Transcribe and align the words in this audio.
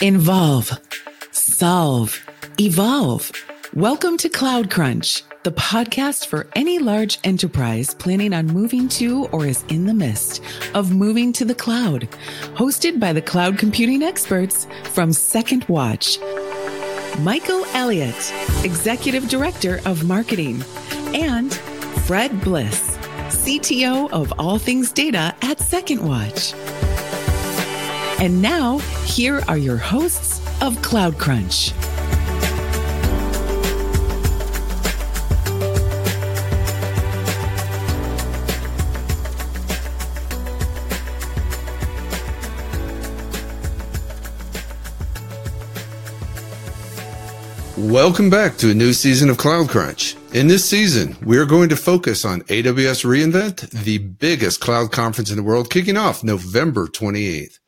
Involve, 0.00 0.78
solve, 1.30 2.24
evolve. 2.58 3.30
Welcome 3.74 4.16
to 4.18 4.28
Cloud 4.28 4.70
Crunch, 4.70 5.22
the 5.42 5.52
podcast 5.52 6.26
for 6.26 6.46
any 6.54 6.78
large 6.78 7.18
enterprise 7.24 7.94
planning 7.94 8.32
on 8.32 8.46
moving 8.46 8.88
to 8.90 9.26
or 9.26 9.46
is 9.46 9.64
in 9.68 9.86
the 9.86 9.94
midst 9.94 10.42
of 10.74 10.94
moving 10.94 11.32
to 11.34 11.44
the 11.44 11.54
cloud. 11.54 12.08
Hosted 12.54 12.98
by 13.00 13.12
the 13.12 13.22
cloud 13.22 13.58
computing 13.58 14.02
experts 14.02 14.66
from 14.92 15.12
Second 15.12 15.64
Watch. 15.64 16.18
Michael 17.20 17.64
Elliott, 17.72 18.32
Executive 18.64 19.28
Director 19.28 19.80
of 19.86 20.04
Marketing, 20.04 20.62
and 21.14 21.54
Fred 22.06 22.40
Bliss, 22.42 22.96
CTO 23.28 24.10
of 24.10 24.32
All 24.38 24.58
Things 24.58 24.92
Data 24.92 25.34
at 25.42 25.60
Second 25.60 26.06
Watch. 26.06 26.52
And 28.18 28.40
now, 28.40 28.78
here 29.04 29.42
are 29.46 29.58
your 29.58 29.76
hosts 29.76 30.40
of 30.62 30.80
Cloud 30.80 31.18
Crunch. 31.18 31.74
Welcome 47.76 48.30
back 48.30 48.56
to 48.56 48.70
a 48.70 48.74
new 48.74 48.94
season 48.94 49.28
of 49.28 49.36
Cloud 49.36 49.68
Crunch. 49.68 50.16
In 50.32 50.48
this 50.48 50.64
season, 50.64 51.18
we 51.22 51.36
are 51.36 51.44
going 51.44 51.68
to 51.68 51.76
focus 51.76 52.24
on 52.24 52.40
AWS 52.44 53.04
reInvent, 53.04 53.70
the 53.84 53.98
biggest 53.98 54.60
cloud 54.60 54.90
conference 54.90 55.30
in 55.30 55.36
the 55.36 55.42
world, 55.42 55.68
kicking 55.68 55.98
off 55.98 56.24
November 56.24 56.86
28th. 56.86 57.58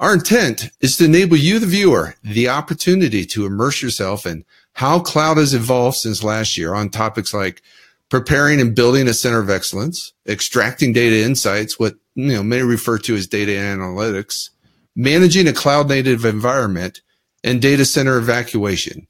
Our 0.00 0.14
intent 0.14 0.70
is 0.80 0.96
to 0.96 1.04
enable 1.04 1.36
you, 1.36 1.58
the 1.58 1.66
viewer, 1.66 2.14
the 2.24 2.48
opportunity 2.48 3.26
to 3.26 3.44
immerse 3.44 3.82
yourself 3.82 4.24
in 4.24 4.46
how 4.72 4.98
cloud 4.98 5.36
has 5.36 5.52
evolved 5.52 5.98
since 5.98 6.24
last 6.24 6.56
year 6.56 6.72
on 6.72 6.88
topics 6.88 7.34
like 7.34 7.60
preparing 8.08 8.62
and 8.62 8.74
building 8.74 9.06
a 9.08 9.12
center 9.12 9.40
of 9.40 9.50
excellence, 9.50 10.14
extracting 10.26 10.94
data 10.94 11.22
insights, 11.22 11.78
what 11.78 11.96
you 12.14 12.32
know 12.32 12.42
many 12.42 12.62
refer 12.62 12.96
to 12.96 13.14
as 13.14 13.26
data 13.26 13.52
analytics, 13.52 14.48
managing 14.96 15.46
a 15.46 15.52
cloud 15.52 15.90
native 15.90 16.24
environment, 16.24 17.02
and 17.44 17.60
data 17.60 17.84
center 17.84 18.16
evacuation. 18.16 19.06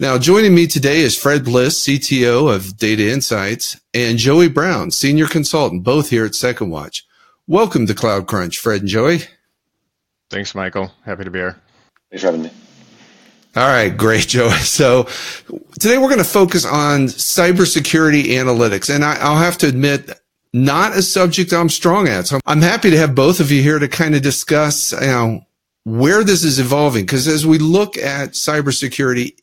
Now, 0.00 0.18
joining 0.18 0.52
me 0.52 0.66
today 0.66 1.02
is 1.02 1.16
Fred 1.16 1.44
Bliss, 1.44 1.80
CTO 1.86 2.52
of 2.52 2.76
Data 2.76 3.08
Insights, 3.08 3.80
and 3.94 4.18
Joey 4.18 4.48
Brown, 4.48 4.90
Senior 4.90 5.28
Consultant, 5.28 5.84
both 5.84 6.10
here 6.10 6.24
at 6.24 6.34
Second 6.34 6.70
Watch. 6.70 7.06
Welcome 7.46 7.86
to 7.86 7.94
Cloud 7.94 8.26
Crunch, 8.26 8.58
Fred 8.58 8.80
and 8.80 8.90
Joey. 8.90 9.20
Thanks, 10.30 10.54
Michael. 10.54 10.92
Happy 11.04 11.24
to 11.24 11.30
be 11.30 11.38
here. 11.38 11.56
Thanks 12.10 12.22
for 12.22 12.28
having 12.28 12.42
me. 12.42 12.50
All 13.56 13.68
right, 13.68 13.96
great, 13.96 14.28
Joe. 14.28 14.48
So 14.64 15.04
today 15.78 15.98
we're 15.98 16.08
going 16.08 16.18
to 16.18 16.24
focus 16.24 16.64
on 16.64 17.06
cybersecurity 17.06 18.24
analytics. 18.26 18.92
And 18.92 19.04
I, 19.04 19.28
will 19.28 19.36
have 19.36 19.58
to 19.58 19.68
admit, 19.68 20.10
not 20.52 20.96
a 20.96 21.02
subject 21.02 21.52
I'm 21.52 21.68
strong 21.68 22.08
at. 22.08 22.26
So 22.26 22.40
I'm 22.46 22.62
happy 22.62 22.90
to 22.90 22.98
have 22.98 23.14
both 23.14 23.40
of 23.40 23.50
you 23.50 23.62
here 23.62 23.78
to 23.78 23.88
kind 23.88 24.14
of 24.14 24.22
discuss, 24.22 24.92
you 24.92 25.06
know, 25.06 25.46
where 25.84 26.24
this 26.24 26.42
is 26.44 26.58
evolving. 26.58 27.04
Because 27.04 27.28
as 27.28 27.46
we 27.46 27.58
look 27.58 27.96
at 27.96 28.30
cybersecurity, 28.30 29.34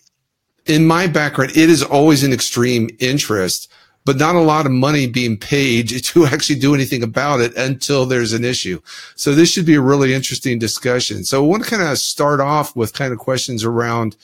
in 0.65 0.85
my 0.85 1.07
background, 1.07 1.51
it 1.51 1.69
is 1.69 1.83
always 1.83 2.23
an 2.23 2.33
extreme 2.33 2.89
interest 2.99 3.71
but 4.05 4.17
not 4.17 4.35
a 4.35 4.41
lot 4.41 4.65
of 4.65 4.71
money 4.71 5.07
being 5.07 5.37
paid 5.37 5.87
to 6.03 6.25
actually 6.25 6.59
do 6.59 6.73
anything 6.73 7.03
about 7.03 7.39
it 7.39 7.55
until 7.55 8.05
there's 8.05 8.33
an 8.33 8.43
issue. 8.43 8.81
So 9.15 9.33
this 9.33 9.51
should 9.51 9.65
be 9.65 9.75
a 9.75 9.81
really 9.81 10.13
interesting 10.13 10.59
discussion. 10.59 11.23
So 11.23 11.43
I 11.43 11.47
want 11.47 11.63
to 11.63 11.69
kind 11.69 11.83
of 11.83 11.97
start 11.97 12.39
off 12.39 12.75
with 12.75 12.93
kind 12.93 13.13
of 13.13 13.19
questions 13.19 13.63
around, 13.63 14.15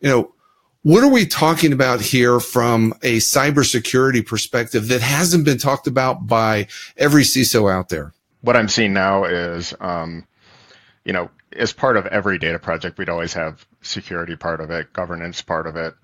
you 0.00 0.08
know, 0.08 0.32
what 0.82 1.02
are 1.02 1.10
we 1.10 1.26
talking 1.26 1.72
about 1.72 2.00
here 2.00 2.38
from 2.38 2.92
a 3.02 3.16
cybersecurity 3.16 4.24
perspective 4.24 4.86
that 4.86 5.00
hasn't 5.00 5.44
been 5.44 5.58
talked 5.58 5.88
about 5.88 6.28
by 6.28 6.68
every 6.96 7.24
CISO 7.24 7.68
out 7.68 7.88
there? 7.88 8.12
What 8.42 8.56
I'm 8.56 8.68
seeing 8.68 8.92
now 8.92 9.24
is, 9.24 9.74
um, 9.80 10.24
you 11.04 11.12
know, 11.12 11.28
as 11.52 11.72
part 11.72 11.96
of 11.96 12.06
every 12.06 12.38
data 12.38 12.60
project, 12.60 12.98
we'd 12.98 13.08
always 13.08 13.32
have 13.32 13.66
security 13.82 14.36
part 14.36 14.60
of 14.60 14.70
it, 14.70 14.92
governance 14.92 15.42
part 15.42 15.66
of 15.66 15.74
it, 15.74 15.94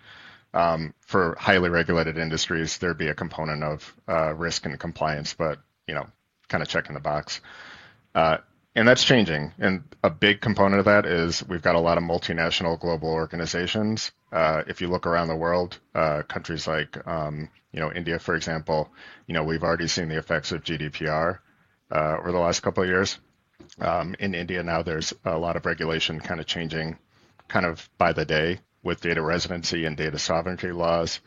um, 0.54 0.94
for 1.00 1.36
highly 1.38 1.70
regulated 1.70 2.18
industries, 2.18 2.78
there'd 2.78 2.98
be 2.98 3.08
a 3.08 3.14
component 3.14 3.62
of 3.62 3.94
uh, 4.08 4.34
risk 4.34 4.66
and 4.66 4.78
compliance, 4.78 5.34
but 5.34 5.58
you 5.86 5.94
know, 5.94 6.06
kind 6.48 6.62
of 6.62 6.68
checking 6.68 6.94
the 6.94 7.00
box. 7.00 7.40
Uh, 8.14 8.38
and 8.74 8.88
that's 8.88 9.04
changing. 9.04 9.52
And 9.58 9.82
a 10.02 10.10
big 10.10 10.40
component 10.40 10.78
of 10.78 10.84
that 10.86 11.04
is 11.04 11.46
we've 11.46 11.62
got 11.62 11.74
a 11.74 11.80
lot 11.80 11.98
of 11.98 12.04
multinational 12.04 12.78
global 12.80 13.10
organizations. 13.10 14.12
Uh, 14.30 14.62
if 14.66 14.80
you 14.80 14.88
look 14.88 15.06
around 15.06 15.28
the 15.28 15.36
world, 15.36 15.78
uh, 15.94 16.22
countries 16.22 16.66
like 16.66 17.06
um, 17.06 17.48
you 17.72 17.80
know 17.80 17.92
India, 17.92 18.18
for 18.18 18.34
example, 18.34 18.90
you 19.26 19.34
know 19.34 19.44
we've 19.44 19.62
already 19.62 19.88
seen 19.88 20.08
the 20.08 20.18
effects 20.18 20.52
of 20.52 20.64
GDPR 20.64 21.38
uh, 21.90 22.16
over 22.18 22.32
the 22.32 22.38
last 22.38 22.60
couple 22.60 22.82
of 22.82 22.88
years. 22.88 23.18
Um, 23.78 24.14
in 24.18 24.34
India 24.34 24.62
now, 24.62 24.82
there's 24.82 25.14
a 25.24 25.36
lot 25.36 25.56
of 25.56 25.64
regulation 25.66 26.20
kind 26.20 26.40
of 26.40 26.46
changing, 26.46 26.98
kind 27.48 27.64
of 27.64 27.88
by 27.98 28.12
the 28.12 28.24
day 28.24 28.58
with 28.82 29.00
data 29.00 29.22
residency 29.22 29.84
and 29.84 29.96
data 29.96 30.18
sovereignty 30.18 30.72
laws. 30.72 31.20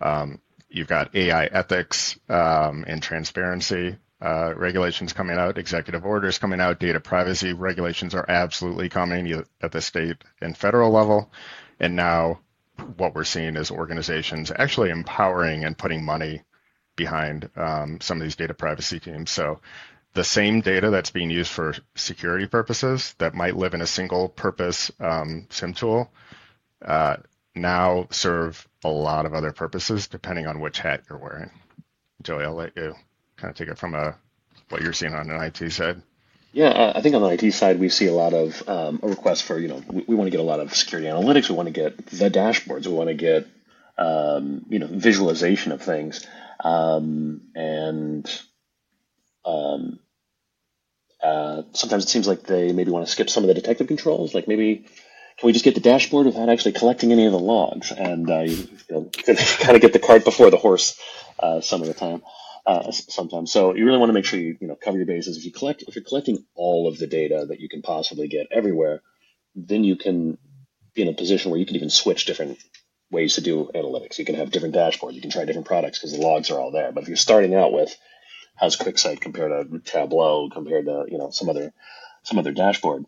Um, 0.00 0.40
you've 0.68 0.88
got 0.88 1.14
AI 1.14 1.46
ethics 1.46 2.18
um, 2.28 2.84
and 2.86 3.02
transparency 3.02 3.96
uh, 4.20 4.52
regulations 4.56 5.12
coming 5.12 5.38
out, 5.38 5.58
executive 5.58 6.04
orders 6.04 6.38
coming 6.38 6.60
out, 6.60 6.80
data 6.80 6.98
privacy 7.00 7.52
regulations 7.52 8.14
are 8.14 8.28
absolutely 8.28 8.88
coming 8.88 9.44
at 9.62 9.72
the 9.72 9.80
state 9.80 10.16
and 10.40 10.56
federal 10.56 10.90
level. 10.90 11.30
And 11.78 11.94
now 11.94 12.40
what 12.96 13.14
we're 13.14 13.24
seeing 13.24 13.56
is 13.56 13.70
organizations 13.70 14.50
actually 14.54 14.90
empowering 14.90 15.64
and 15.64 15.78
putting 15.78 16.04
money 16.04 16.42
behind 16.96 17.48
um, 17.56 18.00
some 18.00 18.18
of 18.18 18.24
these 18.24 18.36
data 18.36 18.54
privacy 18.54 18.98
teams. 18.98 19.30
So 19.30 19.60
the 20.14 20.24
same 20.24 20.62
data 20.62 20.90
that's 20.90 21.10
being 21.10 21.30
used 21.30 21.52
for 21.52 21.76
security 21.94 22.46
purposes 22.48 23.14
that 23.18 23.34
might 23.34 23.56
live 23.56 23.74
in 23.74 23.82
a 23.82 23.86
single 23.86 24.28
purpose 24.28 24.90
um, 24.98 25.46
SIEM 25.50 25.74
tool 25.74 26.10
uh, 26.84 27.16
now 27.54 28.06
serve 28.10 28.66
a 28.84 28.88
lot 28.88 29.26
of 29.26 29.34
other 29.34 29.52
purposes 29.52 30.06
depending 30.06 30.46
on 30.46 30.60
which 30.60 30.78
hat 30.78 31.02
you're 31.08 31.18
wearing. 31.18 31.50
Joey, 32.22 32.44
I'll 32.44 32.54
let 32.54 32.76
you 32.76 32.94
kind 33.36 33.50
of 33.50 33.56
take 33.56 33.68
it 33.68 33.78
from 33.78 33.94
a 33.94 34.16
what 34.68 34.82
you're 34.82 34.92
seeing 34.92 35.14
on 35.14 35.30
an 35.30 35.42
IT 35.42 35.70
side. 35.72 36.02
Yeah, 36.52 36.68
uh, 36.68 36.92
I 36.94 37.02
think 37.02 37.14
on 37.14 37.22
the 37.22 37.28
IT 37.28 37.52
side, 37.52 37.78
we 37.78 37.88
see 37.88 38.06
a 38.06 38.12
lot 38.12 38.32
of 38.32 38.66
um, 38.68 39.00
a 39.02 39.08
request 39.08 39.44
for, 39.44 39.58
you 39.58 39.68
know, 39.68 39.82
we, 39.86 40.04
we 40.08 40.14
want 40.14 40.26
to 40.26 40.30
get 40.30 40.40
a 40.40 40.44
lot 40.44 40.60
of 40.60 40.74
security 40.74 41.08
analytics. 41.08 41.48
We 41.48 41.56
want 41.56 41.66
to 41.66 41.72
get 41.72 42.06
the 42.06 42.30
dashboards. 42.30 42.86
We 42.86 42.94
want 42.94 43.08
to 43.08 43.14
get, 43.14 43.46
um, 43.98 44.64
you 44.68 44.78
know, 44.78 44.88
visualization 44.90 45.72
of 45.72 45.82
things. 45.82 46.26
Um, 46.64 47.42
and 47.54 48.40
um, 49.44 49.98
uh, 51.22 51.62
sometimes 51.72 52.04
it 52.04 52.08
seems 52.08 52.26
like 52.26 52.42
they 52.42 52.72
maybe 52.72 52.90
want 52.90 53.06
to 53.06 53.12
skip 53.12 53.28
some 53.28 53.44
of 53.44 53.48
the 53.48 53.54
detective 53.54 53.86
controls. 53.86 54.34
Like 54.34 54.48
maybe 54.48 54.86
can 55.38 55.46
we 55.46 55.52
just 55.52 55.64
get 55.64 55.74
the 55.74 55.80
dashboard 55.80 56.26
without 56.26 56.48
actually 56.48 56.72
collecting 56.72 57.12
any 57.12 57.26
of 57.26 57.32
the 57.32 57.38
logs? 57.38 57.92
And 57.92 58.28
uh, 58.28 58.40
you, 58.40 58.68
know, 58.90 59.10
kind 59.24 59.76
of 59.76 59.80
get 59.80 59.92
the 59.92 60.00
cart 60.00 60.24
before 60.24 60.50
the 60.50 60.56
horse 60.56 61.00
uh, 61.38 61.60
some 61.60 61.80
of 61.80 61.86
the 61.88 61.94
time. 61.94 62.22
Uh, 62.66 62.90
sometimes, 62.90 63.50
so 63.50 63.74
you 63.74 63.86
really 63.86 63.98
want 63.98 64.10
to 64.10 64.12
make 64.14 64.26
sure 64.26 64.38
you 64.38 64.58
you 64.60 64.66
know 64.66 64.76
cover 64.76 64.98
your 64.98 65.06
bases. 65.06 65.38
If 65.38 65.44
you 65.46 65.52
collect, 65.52 65.84
if 65.88 65.94
you're 65.94 66.04
collecting 66.04 66.44
all 66.54 66.86
of 66.86 66.98
the 66.98 67.06
data 67.06 67.46
that 67.48 67.60
you 67.60 67.68
can 67.68 67.80
possibly 67.80 68.28
get 68.28 68.48
everywhere, 68.50 69.00
then 69.54 69.84
you 69.84 69.96
can 69.96 70.36
be 70.94 71.02
in 71.02 71.08
a 71.08 71.14
position 71.14 71.50
where 71.50 71.58
you 71.58 71.64
can 71.64 71.76
even 71.76 71.88
switch 71.88 72.26
different 72.26 72.58
ways 73.10 73.36
to 73.36 73.40
do 73.40 73.70
analytics. 73.74 74.18
You 74.18 74.26
can 74.26 74.34
have 74.34 74.50
different 74.50 74.74
dashboards. 74.74 75.14
You 75.14 75.22
can 75.22 75.30
try 75.30 75.46
different 75.46 75.66
products 75.66 75.98
because 75.98 76.12
the 76.12 76.20
logs 76.20 76.50
are 76.50 76.60
all 76.60 76.72
there. 76.72 76.92
But 76.92 77.04
if 77.04 77.08
you're 77.08 77.16
starting 77.16 77.54
out 77.54 77.72
with 77.72 77.96
how's 78.56 78.76
QuickSight 78.76 79.20
compared 79.20 79.70
to 79.70 79.78
Tableau 79.78 80.50
compared 80.50 80.86
to 80.86 81.06
you 81.08 81.16
know 81.16 81.30
some 81.30 81.48
other 81.48 81.72
some 82.24 82.38
other 82.38 82.52
dashboard, 82.52 83.06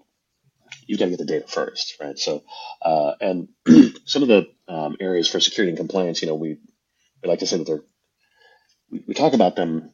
you 0.87 0.99
got 0.99 1.07
to 1.07 1.11
get 1.11 1.19
the 1.19 1.25
data 1.25 1.47
first, 1.47 1.97
right? 2.01 2.19
So, 2.19 2.43
uh, 2.83 3.13
and 3.21 3.49
some 4.05 4.23
of 4.23 4.29
the 4.29 4.49
um, 4.69 4.97
areas 5.01 5.29
for 5.29 5.41
security 5.41 5.71
and 5.71 5.79
compliance, 5.79 6.23
you 6.23 6.29
know, 6.29 6.35
we, 6.35 6.59
we 7.23 7.29
like 7.29 7.41
to 7.41 7.47
say 7.47 7.59
that 7.59 7.67
they're, 7.67 7.83
we, 8.91 9.05
we 9.09 9.15
talk 9.15 9.33
about 9.33 9.57
them 9.57 9.91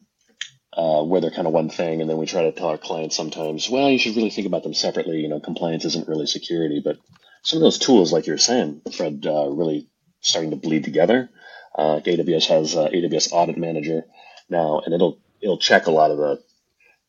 uh, 0.73 1.03
where 1.03 1.21
they're 1.21 1.31
kind 1.31 1.47
of 1.47 1.53
one 1.53 1.69
thing, 1.69 2.01
and 2.01 2.09
then 2.09 2.17
we 2.17 2.25
try 2.25 2.43
to 2.43 2.51
tell 2.51 2.67
our 2.67 2.77
clients 2.77 3.15
sometimes, 3.15 3.69
well, 3.69 3.89
you 3.89 3.97
should 3.97 4.15
really 4.15 4.29
think 4.29 4.47
about 4.47 4.63
them 4.63 4.73
separately. 4.73 5.17
You 5.17 5.29
know, 5.29 5.39
compliance 5.39 5.85
isn't 5.85 6.07
really 6.07 6.27
security, 6.27 6.81
but 6.83 6.97
some 7.43 7.57
of 7.57 7.63
those 7.63 7.79
tools, 7.79 8.13
like 8.13 8.27
you're 8.27 8.37
saying, 8.37 8.81
Fred, 8.95 9.25
uh, 9.25 9.49
really 9.49 9.89
starting 10.21 10.51
to 10.51 10.57
bleed 10.57 10.83
together. 10.83 11.29
Uh, 11.75 11.99
AWS 12.05 12.47
has 12.47 12.75
uh, 12.75 12.89
AWS 12.89 13.31
Audit 13.31 13.57
Manager 13.57 14.03
now, 14.49 14.81
and 14.83 14.93
it'll 14.93 15.19
it'll 15.41 15.59
check 15.59 15.87
a 15.87 15.91
lot 15.91 16.11
of 16.11 16.17
the 16.17 16.43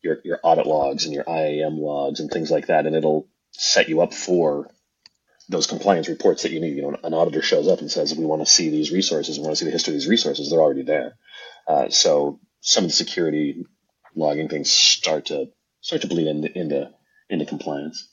your 0.01 0.19
your 0.23 0.39
audit 0.43 0.65
logs 0.65 1.05
and 1.05 1.13
your 1.13 1.25
IAM 1.27 1.77
logs 1.77 2.19
and 2.19 2.31
things 2.31 2.49
like 2.51 2.67
that, 2.67 2.85
and 2.85 2.95
it'll 2.95 3.27
set 3.51 3.89
you 3.89 4.01
up 4.01 4.13
for 4.13 4.69
those 5.49 5.67
compliance 5.67 6.07
reports 6.07 6.43
that 6.43 6.51
you 6.51 6.59
need. 6.59 6.75
You 6.75 6.83
know, 6.83 6.97
an 7.03 7.13
auditor 7.13 7.41
shows 7.41 7.67
up 7.67 7.79
and 7.79 7.91
says, 7.91 8.13
"We 8.15 8.25
want 8.25 8.41
to 8.41 8.51
see 8.51 8.69
these 8.69 8.91
resources. 8.91 9.37
We 9.37 9.43
want 9.43 9.53
to 9.53 9.59
see 9.59 9.65
the 9.65 9.71
history 9.71 9.93
of 9.93 9.99
these 9.99 10.07
resources." 10.07 10.49
They're 10.49 10.61
already 10.61 10.83
there. 10.83 11.17
Uh, 11.67 11.89
so 11.89 12.39
some 12.61 12.85
of 12.85 12.89
the 12.89 12.95
security 12.95 13.65
logging 14.15 14.49
things 14.49 14.71
start 14.71 15.27
to 15.27 15.47
start 15.81 16.01
to 16.01 16.07
bleed 16.07 16.27
into 16.27 16.57
into, 16.57 16.91
into 17.29 17.45
compliance. 17.45 18.07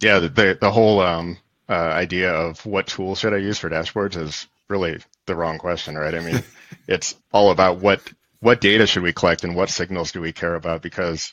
Yeah, 0.00 0.18
the 0.18 0.58
the 0.60 0.70
whole 0.70 1.00
um, 1.00 1.38
uh, 1.68 1.72
idea 1.72 2.32
of 2.32 2.64
what 2.66 2.86
tool 2.88 3.14
should 3.14 3.34
I 3.34 3.38
use 3.38 3.58
for 3.58 3.70
dashboards 3.70 4.16
is 4.16 4.46
really 4.68 4.98
the 5.26 5.36
wrong 5.36 5.58
question, 5.58 5.96
right? 5.96 6.14
I 6.14 6.20
mean, 6.20 6.42
it's 6.88 7.14
all 7.32 7.50
about 7.50 7.78
what 7.78 8.00
what 8.40 8.60
data 8.60 8.86
should 8.86 9.04
we 9.04 9.12
collect 9.12 9.44
and 9.44 9.54
what 9.54 9.70
signals 9.70 10.12
do 10.12 10.20
we 10.20 10.32
care 10.32 10.54
about 10.54 10.82
because 10.82 11.32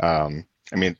um, 0.00 0.46
I 0.72 0.76
mean, 0.76 0.96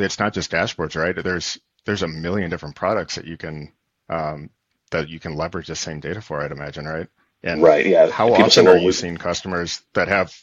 it's 0.00 0.18
not 0.18 0.32
just 0.32 0.50
dashboards, 0.50 0.96
right? 0.96 1.14
There's 1.22 1.58
there's 1.84 2.02
a 2.02 2.08
million 2.08 2.50
different 2.50 2.76
products 2.76 3.14
that 3.16 3.26
you 3.26 3.36
can 3.36 3.72
um, 4.08 4.50
that 4.90 5.08
you 5.08 5.20
can 5.20 5.34
leverage 5.34 5.68
the 5.68 5.76
same 5.76 6.00
data 6.00 6.20
for. 6.20 6.40
I'd 6.40 6.52
imagine, 6.52 6.86
right? 6.86 7.08
And 7.42 7.62
right, 7.62 7.86
yeah. 7.86 8.10
How 8.10 8.28
People 8.28 8.44
often 8.44 8.68
are 8.68 8.76
you 8.76 8.92
seeing 8.92 9.16
customers 9.16 9.82
that 9.94 10.08
have 10.08 10.36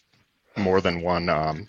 more 0.56 0.82
than 0.82 1.02
one 1.02 1.30
um, 1.30 1.68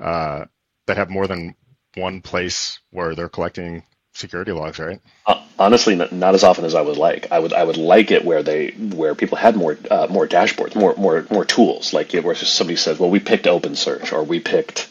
uh, 0.00 0.46
that 0.86 0.96
have 0.96 1.10
more 1.10 1.26
than 1.26 1.54
one 1.94 2.22
place 2.22 2.80
where 2.90 3.14
they're 3.14 3.28
collecting 3.28 3.82
security 4.12 4.52
logs, 4.52 4.78
right? 4.78 5.00
Uh, 5.26 5.42
honestly, 5.58 5.94
not, 5.94 6.12
not, 6.12 6.34
as 6.34 6.42
often 6.42 6.64
as 6.64 6.74
I 6.74 6.80
would 6.80 6.96
like. 6.96 7.30
I 7.30 7.38
would 7.38 7.52
I 7.52 7.64
would 7.64 7.76
like 7.76 8.10
it 8.10 8.24
where 8.24 8.42
they 8.42 8.68
where 8.70 9.14
people 9.14 9.36
had 9.36 9.56
more 9.56 9.78
uh, 9.90 10.06
more 10.08 10.26
dashboards, 10.26 10.74
more 10.74 10.94
more 10.96 11.26
more 11.30 11.44
tools. 11.44 11.92
Like 11.92 12.12
where 12.12 12.34
somebody 12.34 12.76
says, 12.76 12.98
"Well, 12.98 13.10
we 13.10 13.20
picked 13.20 13.46
OpenSearch," 13.46 14.12
or 14.12 14.22
"We 14.22 14.40
picked." 14.40 14.88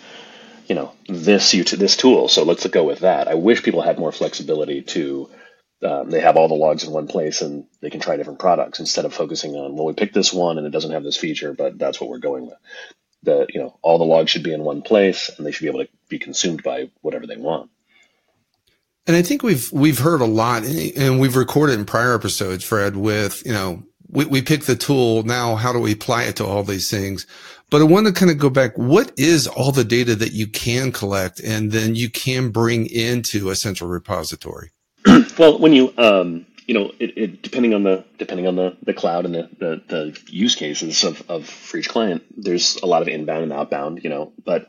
You 0.67 0.75
know 0.75 0.93
this 1.07 1.53
you 1.53 1.63
this 1.63 1.97
tool, 1.97 2.27
so 2.27 2.43
let's 2.43 2.65
go 2.67 2.83
with 2.83 2.99
that. 2.99 3.27
I 3.27 3.35
wish 3.35 3.63
people 3.63 3.81
had 3.81 3.99
more 3.99 4.11
flexibility 4.11 4.81
to 4.81 5.29
um, 5.83 6.09
they 6.09 6.21
have 6.21 6.37
all 6.37 6.47
the 6.47 6.55
logs 6.55 6.83
in 6.83 6.91
one 6.91 7.07
place 7.07 7.41
and 7.41 7.65
they 7.81 7.89
can 7.89 7.99
try 7.99 8.17
different 8.17 8.39
products 8.39 8.79
instead 8.79 9.05
of 9.05 9.13
focusing 9.13 9.55
on 9.55 9.75
well 9.75 9.85
we 9.85 9.93
picked 9.93 10.13
this 10.13 10.33
one 10.33 10.57
and 10.57 10.65
it 10.65 10.71
doesn't 10.71 10.91
have 10.91 11.03
this 11.03 11.17
feature 11.17 11.53
but 11.53 11.77
that's 11.77 11.99
what 11.99 12.09
we're 12.09 12.19
going 12.19 12.47
with. 12.47 12.57
The 13.23 13.45
you 13.49 13.59
know 13.59 13.77
all 13.81 13.97
the 13.97 14.05
logs 14.05 14.31
should 14.31 14.43
be 14.43 14.53
in 14.53 14.63
one 14.63 14.81
place 14.81 15.29
and 15.35 15.45
they 15.45 15.51
should 15.51 15.63
be 15.63 15.69
able 15.69 15.83
to 15.85 15.89
be 16.09 16.19
consumed 16.19 16.63
by 16.63 16.89
whatever 17.01 17.27
they 17.27 17.37
want. 17.37 17.69
And 19.07 19.15
i 19.15 19.21
think 19.21 19.43
we've 19.43 19.71
we've 19.71 19.99
heard 19.99 20.21
a 20.21 20.25
lot 20.25 20.63
and 20.63 21.19
we've 21.19 21.35
recorded 21.35 21.77
in 21.77 21.85
prior 21.85 22.15
episodes 22.15 22.63
fred 22.63 22.95
with 22.95 23.45
you 23.45 23.53
know 23.53 23.83
we, 24.07 24.25
we 24.25 24.41
pick 24.41 24.63
the 24.63 24.75
tool. 24.75 25.23
Now 25.23 25.55
how 25.55 25.73
do 25.73 25.79
we 25.79 25.91
apply 25.91 26.23
it 26.23 26.37
to 26.37 26.45
all 26.45 26.63
these 26.63 26.89
things 26.89 27.27
but 27.69 27.81
i 27.81 27.83
want 27.83 28.07
to 28.07 28.13
kind 28.13 28.31
of 28.31 28.37
go 28.37 28.49
back 28.49 28.77
what 28.77 29.11
is 29.17 29.47
all 29.47 29.71
the 29.71 29.83
data 29.83 30.15
that 30.15 30.31
you 30.31 30.47
can 30.47 30.91
collect 30.91 31.39
and 31.39 31.71
then 31.71 31.95
you 31.95 32.09
can 32.09 32.49
bring 32.49 32.87
into 32.87 33.49
a 33.49 33.55
central 33.55 33.89
repository? 33.89 34.71
Well, 35.37 35.59
when 35.59 35.73
you 35.73 35.93
um, 35.97 36.45
you 36.65 36.73
know, 36.73 36.91
it, 36.99 37.17
it, 37.17 37.41
depending 37.41 37.73
on 37.73 37.83
the 37.83 38.05
depending 38.17 38.47
on 38.47 38.55
the, 38.55 38.77
the 38.83 38.93
cloud 38.93 39.25
and 39.25 39.35
the, 39.35 39.49
the, 39.59 39.81
the 39.87 40.21
use 40.27 40.55
cases 40.55 41.03
of, 41.03 41.29
of 41.29 41.45
for 41.45 41.77
each 41.77 41.89
client, 41.89 42.23
there's 42.35 42.77
a 42.77 42.85
lot 42.85 43.01
of 43.01 43.07
inbound 43.07 43.43
and 43.43 43.53
outbound, 43.53 44.03
you 44.03 44.09
know, 44.09 44.33
but 44.43 44.67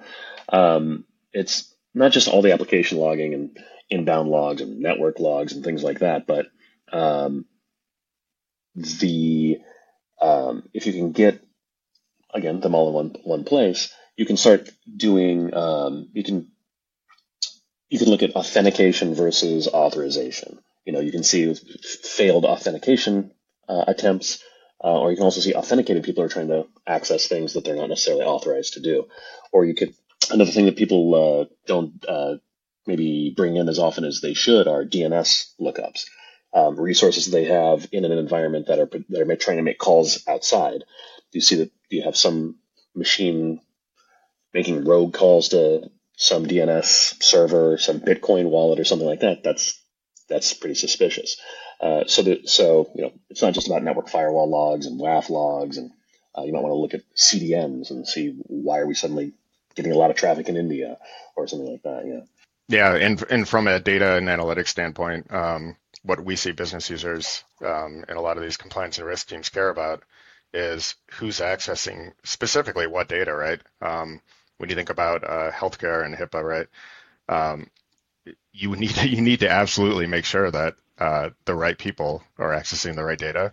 um, 0.49 1.05
it's 1.33 1.73
not 1.95 2.13
just 2.13 2.29
all 2.29 2.43
the 2.43 2.53
application 2.53 2.99
logging 2.99 3.33
and 3.33 3.59
inbound 3.89 4.29
logs 4.29 4.61
and 4.61 4.81
network 4.81 5.21
logs 5.21 5.53
and 5.53 5.65
things 5.65 5.83
like 5.83 6.01
that, 6.01 6.27
but 6.27 6.47
um, 6.93 7.47
the 8.75 9.59
um, 10.21 10.69
if 10.75 10.87
you 10.87 10.93
can 10.93 11.13
get 11.13 11.46
again 12.37 12.61
them 12.61 12.75
all 12.75 12.89
in 12.89 12.95
one 12.95 13.17
one 13.25 13.45
place, 13.45 13.93
you 14.17 14.27
can 14.27 14.37
start 14.37 14.71
doing 14.97 15.55
um, 15.55 16.09
you 16.13 16.23
can 16.23 16.49
you 17.89 17.99
can 17.99 18.09
look 18.09 18.23
at 18.23 18.37
authentication 18.37 19.15
versus 19.15 19.69
authorization. 19.69 20.59
You 20.85 20.93
know, 20.93 21.01
you 21.01 21.13
can 21.13 21.25
see 21.25 21.53
failed 21.55 22.45
authentication 22.45 23.33
uh, 23.69 23.85
attempts, 23.89 24.43
uh, 24.83 25.01
or 25.01 25.11
you 25.11 25.17
can 25.17 25.25
also 25.25 25.41
see 25.41 25.55
authenticated 25.55 26.05
people 26.05 26.23
are 26.25 26.29
trying 26.29 26.49
to 26.49 26.67
access 26.87 27.27
things 27.27 27.55
that 27.55 27.65
they're 27.65 27.77
not 27.77 27.89
necessarily 27.89 28.25
authorized 28.25 28.75
to 28.75 28.81
do. 28.81 29.07
Or 29.53 29.65
you 29.65 29.75
could 29.75 29.95
another 30.31 30.51
thing 30.51 30.67
that 30.67 30.77
people 30.77 31.15
uh, 31.15 31.55
don't 31.67 32.05
uh, 32.07 32.37
maybe 32.87 33.33
bring 33.37 33.57
in 33.57 33.69
as 33.69 33.79
often 33.79 34.05
as 34.05 34.21
they 34.21 34.35
should 34.35 34.69
are 34.69 34.85
DNS 34.85 35.53
lookups. 35.61 36.07
Um, 36.57 36.81
resources 36.81 37.27
they 37.27 37.45
have 37.45 37.87
in 37.93 38.07
an 38.07 38.13
environment 38.13 38.69
that 38.69 38.79
are 38.79 38.89
that 39.11 39.21
are 39.21 39.37
trying 39.37 39.59
to 39.59 39.63
make 39.63 39.79
calls 39.79 40.27
outside. 40.27 40.79
Do 40.79 41.39
you 41.39 41.43
see 41.43 41.57
that 41.57 41.71
you 41.91 42.03
have 42.03 42.17
some 42.17 42.57
machine 42.95 43.61
making 44.55 44.87
rogue 44.87 45.13
calls 45.13 45.51
to 45.51 45.91
some 46.17 46.47
DNS 46.47 47.23
server, 47.23 47.77
some 47.77 48.01
Bitcoin 48.01 48.49
wallet, 48.49 48.81
or 48.81 48.85
something 48.85 49.07
like 49.07 49.21
that, 49.21 49.43
that's 49.45 49.79
that's 50.29 50.55
pretty 50.55 50.75
suspicious. 50.75 51.37
Uh, 51.81 52.05
so 52.07 52.23
so 52.47 52.91
you 52.95 53.03
know 53.03 53.13
it's 53.29 53.43
not 53.43 53.53
just 53.53 53.67
about 53.67 53.83
network 53.83 54.09
firewall 54.09 54.49
logs 54.49 54.87
and 54.87 54.99
WAF 54.99 55.29
logs, 55.29 55.77
and 55.77 55.91
uh, 56.37 56.43
you 56.43 56.53
might 56.53 56.63
want 56.63 56.73
to 56.73 56.79
look 56.79 56.95
at 56.95 57.03
CDNs 57.15 57.91
and 57.91 58.09
see 58.09 58.35
why 58.47 58.79
are 58.79 58.87
we 58.87 58.95
suddenly 58.95 59.33
getting 59.75 59.93
a 59.93 59.97
lot 59.97 60.11
of 60.11 60.17
traffic 60.17 60.49
in 60.49 60.57
India 60.57 60.97
or 61.37 61.47
something 61.47 61.71
like 61.71 61.83
that. 61.83 62.07
Yeah. 62.07 62.21
Yeah, 62.69 62.95
and 62.95 63.23
and 63.31 63.49
from 63.49 63.69
a 63.69 63.79
data 63.79 64.17
and 64.17 64.27
analytics 64.27 64.69
standpoint, 64.69 65.33
um, 65.33 65.77
what 66.07 66.25
we 66.25 66.37
see 66.37 66.53
business 66.53 66.89
users 66.89 67.45
um, 67.63 68.05
and 68.09 68.17
a 68.17 68.21
lot 68.21 68.37
of 68.37 68.43
these 68.43 68.57
compliance 68.57 68.99
and 68.99 69.07
risk 69.07 69.29
teams 69.29 69.49
care 69.49 69.69
about 69.69 70.05
is 70.55 70.95
who's 71.13 71.41
accessing 71.41 72.13
specifically 72.25 72.87
what 72.87 73.09
data, 73.09 73.35
right? 73.35 73.61
Um, 73.83 74.21
when 74.59 74.71
you 74.71 74.77
think 74.77 74.91
about 74.91 75.25
uh, 75.25 75.51
healthcare 75.51 76.05
and 76.05 76.15
HIPAA, 76.15 76.43
right? 76.43 76.69
Um, 77.29 77.71
you 78.53 78.75
need 78.77 78.91
to, 78.91 79.09
you 79.09 79.21
need 79.21 79.41
to 79.41 79.51
absolutely 79.51 80.07
make 80.07 80.25
sure 80.25 80.51
that 80.51 80.77
uh, 80.99 81.31
the 81.45 81.55
right 81.55 81.77
people 81.77 82.23
are 82.39 82.53
accessing 82.53 82.95
the 82.95 83.05
right 83.05 83.19
data, 83.19 83.53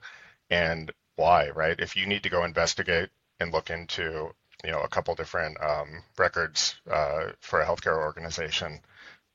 and 0.50 0.92
why, 1.16 1.50
right? 1.50 1.78
If 1.80 1.96
you 1.96 2.06
need 2.06 2.24
to 2.24 2.30
go 2.30 2.46
investigate 2.46 3.10
and 3.40 3.52
look 3.52 3.70
into 3.70 4.34
you 4.64 4.72
know 4.72 4.80
a 4.80 4.88
couple 4.88 5.14
different 5.16 5.62
um, 5.62 6.04
records 6.18 6.76
uh, 6.90 7.32
for 7.42 7.60
a 7.60 7.66
healthcare 7.66 7.98
organization, 7.98 8.80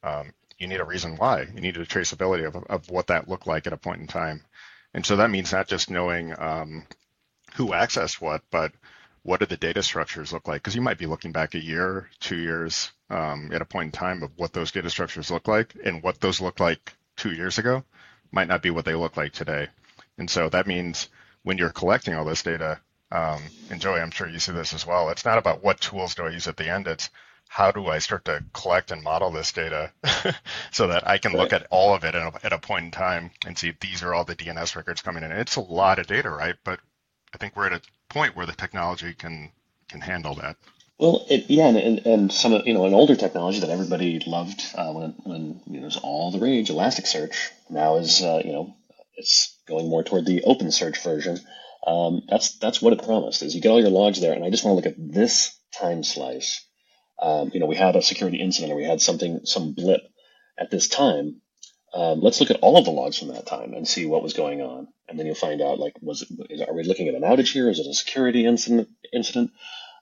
um, 0.02 0.32
you 0.58 0.66
need 0.66 0.80
a 0.80 0.84
reason 0.84 1.16
why. 1.16 1.42
You 1.42 1.60
need 1.60 1.76
a 1.76 1.86
traceability 1.86 2.46
of, 2.46 2.56
of 2.56 2.90
what 2.90 3.08
that 3.08 3.28
looked 3.28 3.46
like 3.46 3.66
at 3.66 3.72
a 3.72 3.78
point 3.78 4.00
in 4.00 4.06
time, 4.06 4.42
and 4.94 5.04
so 5.04 5.16
that 5.16 5.30
means 5.30 5.52
not 5.52 5.68
just 5.68 5.90
knowing 5.90 6.34
um, 6.38 6.86
who 7.54 7.68
accessed 7.68 8.20
what, 8.20 8.42
but 8.50 8.72
what 9.22 9.40
do 9.40 9.46
the 9.46 9.56
data 9.56 9.82
structures 9.82 10.32
look 10.32 10.48
like? 10.48 10.62
Because 10.62 10.74
you 10.74 10.82
might 10.82 10.98
be 10.98 11.06
looking 11.06 11.32
back 11.32 11.54
a 11.54 11.62
year, 11.62 12.08
two 12.20 12.36
years 12.36 12.90
um, 13.10 13.50
at 13.52 13.62
a 13.62 13.66
point 13.66 13.86
in 13.86 13.92
time 13.92 14.22
of 14.22 14.30
what 14.36 14.52
those 14.52 14.72
data 14.72 14.90
structures 14.90 15.30
look 15.30 15.48
like, 15.48 15.74
and 15.84 16.02
what 16.02 16.20
those 16.20 16.40
look 16.40 16.60
like 16.60 16.94
two 17.16 17.32
years 17.32 17.58
ago 17.58 17.84
might 18.32 18.48
not 18.48 18.62
be 18.62 18.70
what 18.70 18.84
they 18.84 18.94
look 18.94 19.16
like 19.16 19.32
today. 19.32 19.68
And 20.18 20.30
so 20.30 20.48
that 20.48 20.66
means 20.66 21.08
when 21.42 21.58
you're 21.58 21.70
collecting 21.70 22.14
all 22.14 22.24
this 22.24 22.42
data, 22.42 22.80
um, 23.10 23.42
and 23.70 23.80
Joey, 23.80 24.00
I'm 24.00 24.10
sure 24.10 24.28
you 24.28 24.38
see 24.38 24.52
this 24.52 24.74
as 24.74 24.86
well. 24.86 25.08
It's 25.10 25.24
not 25.24 25.38
about 25.38 25.62
what 25.62 25.80
tools 25.80 26.14
do 26.14 26.24
I 26.24 26.30
use 26.30 26.46
at 26.46 26.56
the 26.56 26.68
end. 26.68 26.86
It's 26.86 27.10
how 27.48 27.70
do 27.72 27.86
I 27.86 27.98
start 27.98 28.24
to 28.26 28.44
collect 28.52 28.90
and 28.90 29.02
model 29.02 29.30
this 29.30 29.52
data 29.52 29.92
so 30.70 30.86
that 30.88 31.08
I 31.08 31.18
can 31.18 31.32
right. 31.32 31.40
look 31.40 31.52
at 31.52 31.66
all 31.70 31.94
of 31.94 32.04
it 32.04 32.14
at 32.14 32.34
a, 32.34 32.46
at 32.46 32.52
a 32.52 32.58
point 32.58 32.84
in 32.84 32.90
time 32.90 33.30
and 33.46 33.58
see 33.58 33.74
these 33.80 34.02
are 34.02 34.14
all 34.14 34.24
the 34.24 34.36
DNS 34.36 34.76
records 34.76 35.02
coming 35.02 35.24
in. 35.24 35.32
It's 35.32 35.56
a 35.56 35.60
lot 35.60 35.98
of 35.98 36.06
data, 36.06 36.30
right? 36.30 36.54
But 36.62 36.80
I 37.34 37.38
think 37.38 37.56
we're 37.56 37.66
at 37.66 37.72
a 37.72 37.82
point 38.08 38.36
where 38.36 38.46
the 38.46 38.52
technology 38.52 39.14
can 39.14 39.50
can 39.88 40.00
handle 40.00 40.34
that. 40.34 40.56
Well, 40.98 41.24
it, 41.30 41.48
yeah, 41.48 41.68
and, 41.68 42.06
and 42.06 42.32
some 42.32 42.52
of 42.52 42.66
you 42.66 42.74
know 42.74 42.84
an 42.84 42.94
older 42.94 43.16
technology 43.16 43.60
that 43.60 43.70
everybody 43.70 44.20
loved 44.26 44.62
uh, 44.74 44.92
when 44.92 45.14
when 45.24 45.60
you 45.66 45.78
know, 45.78 45.82
it 45.82 45.84
was 45.84 45.96
all 45.96 46.30
the 46.30 46.40
rage, 46.40 46.68
Elasticsearch. 46.68 47.50
Now 47.70 47.96
is 47.96 48.22
uh, 48.22 48.42
you 48.44 48.52
know 48.52 48.74
it's 49.16 49.56
going 49.66 49.88
more 49.88 50.02
toward 50.02 50.26
the 50.26 50.42
OpenSearch 50.46 51.02
version. 51.02 51.38
Um, 51.86 52.22
that's 52.28 52.58
that's 52.58 52.82
what 52.82 52.92
it 52.92 53.02
promised. 53.02 53.42
Is 53.42 53.54
you 53.54 53.60
get 53.60 53.70
all 53.70 53.80
your 53.80 53.90
logs 53.90 54.20
there, 54.20 54.32
and 54.32 54.44
I 54.44 54.50
just 54.50 54.64
want 54.64 54.72
to 54.72 54.88
look 54.88 54.98
at 54.98 55.12
this 55.12 55.56
time 55.72 56.02
slice. 56.02 56.64
Um, 57.20 57.50
you 57.52 57.60
know, 57.60 57.66
we 57.66 57.76
had 57.76 57.96
a 57.96 58.02
security 58.02 58.38
incident, 58.38 58.72
or 58.72 58.76
we 58.76 58.84
had 58.84 59.00
something, 59.00 59.40
some 59.44 59.72
blip 59.72 60.02
at 60.58 60.70
this 60.70 60.88
time. 60.88 61.40
Um, 61.92 62.20
let's 62.20 62.40
look 62.40 62.50
at 62.50 62.60
all 62.60 62.76
of 62.76 62.84
the 62.84 62.90
logs 62.90 63.18
from 63.18 63.28
that 63.28 63.46
time 63.46 63.72
and 63.74 63.88
see 63.88 64.06
what 64.06 64.22
was 64.22 64.34
going 64.34 64.60
on 64.60 64.88
and 65.08 65.18
then 65.18 65.26
you'll 65.26 65.34
find 65.34 65.60
out 65.62 65.78
like 65.78 65.94
was 66.00 66.22
it 66.22 66.68
are 66.68 66.74
we 66.74 66.84
looking 66.84 67.08
at 67.08 67.14
an 67.14 67.22
outage 67.22 67.52
here? 67.52 67.68
Is 67.70 67.78
it 67.78 67.86
a 67.86 67.94
security 67.94 68.44
incident? 68.44 68.88
Incident. 69.12 69.50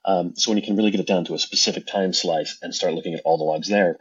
Um, 0.05 0.35
so 0.35 0.51
when 0.51 0.57
you 0.57 0.63
can 0.63 0.75
really 0.75 0.91
get 0.91 0.99
it 0.99 1.07
down 1.07 1.25
to 1.25 1.33
a 1.33 1.39
specific 1.39 1.87
time 1.87 2.13
slice 2.13 2.57
and 2.61 2.73
start 2.73 2.93
looking 2.93 3.13
at 3.13 3.21
all 3.25 3.37
the 3.37 3.43
logs 3.43 3.67
there, 3.67 3.99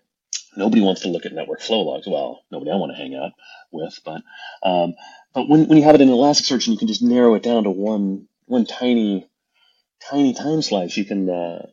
nobody 0.57 0.83
wants 0.83 1.03
to 1.03 1.09
look 1.09 1.27
at 1.27 1.33
network 1.33 1.61
flow 1.61 1.81
logs. 1.83 2.07
Well, 2.07 2.43
nobody 2.51 2.71
I 2.71 2.77
want 2.77 2.93
to 2.93 2.99
hang 2.99 3.15
out 3.15 3.33
with, 3.73 3.99
but 4.05 4.23
um, 4.63 4.95
but 5.35 5.49
when, 5.49 5.69
when 5.69 5.79
you 5.79 5.85
have 5.85 5.95
it 5.95 6.01
in 6.01 6.09
Elasticsearch 6.09 6.67
and 6.67 6.75
you 6.75 6.79
can 6.79 6.89
just 6.89 7.03
narrow 7.03 7.35
it 7.35 7.43
down 7.43 7.65
to 7.65 7.71
one 7.71 8.29
one 8.47 8.67
tiny 8.67 9.29
tiny 10.11 10.35
time 10.35 10.63
slice, 10.63 10.97
you 10.97 11.05
can 11.05 11.31
uh, 11.31 11.67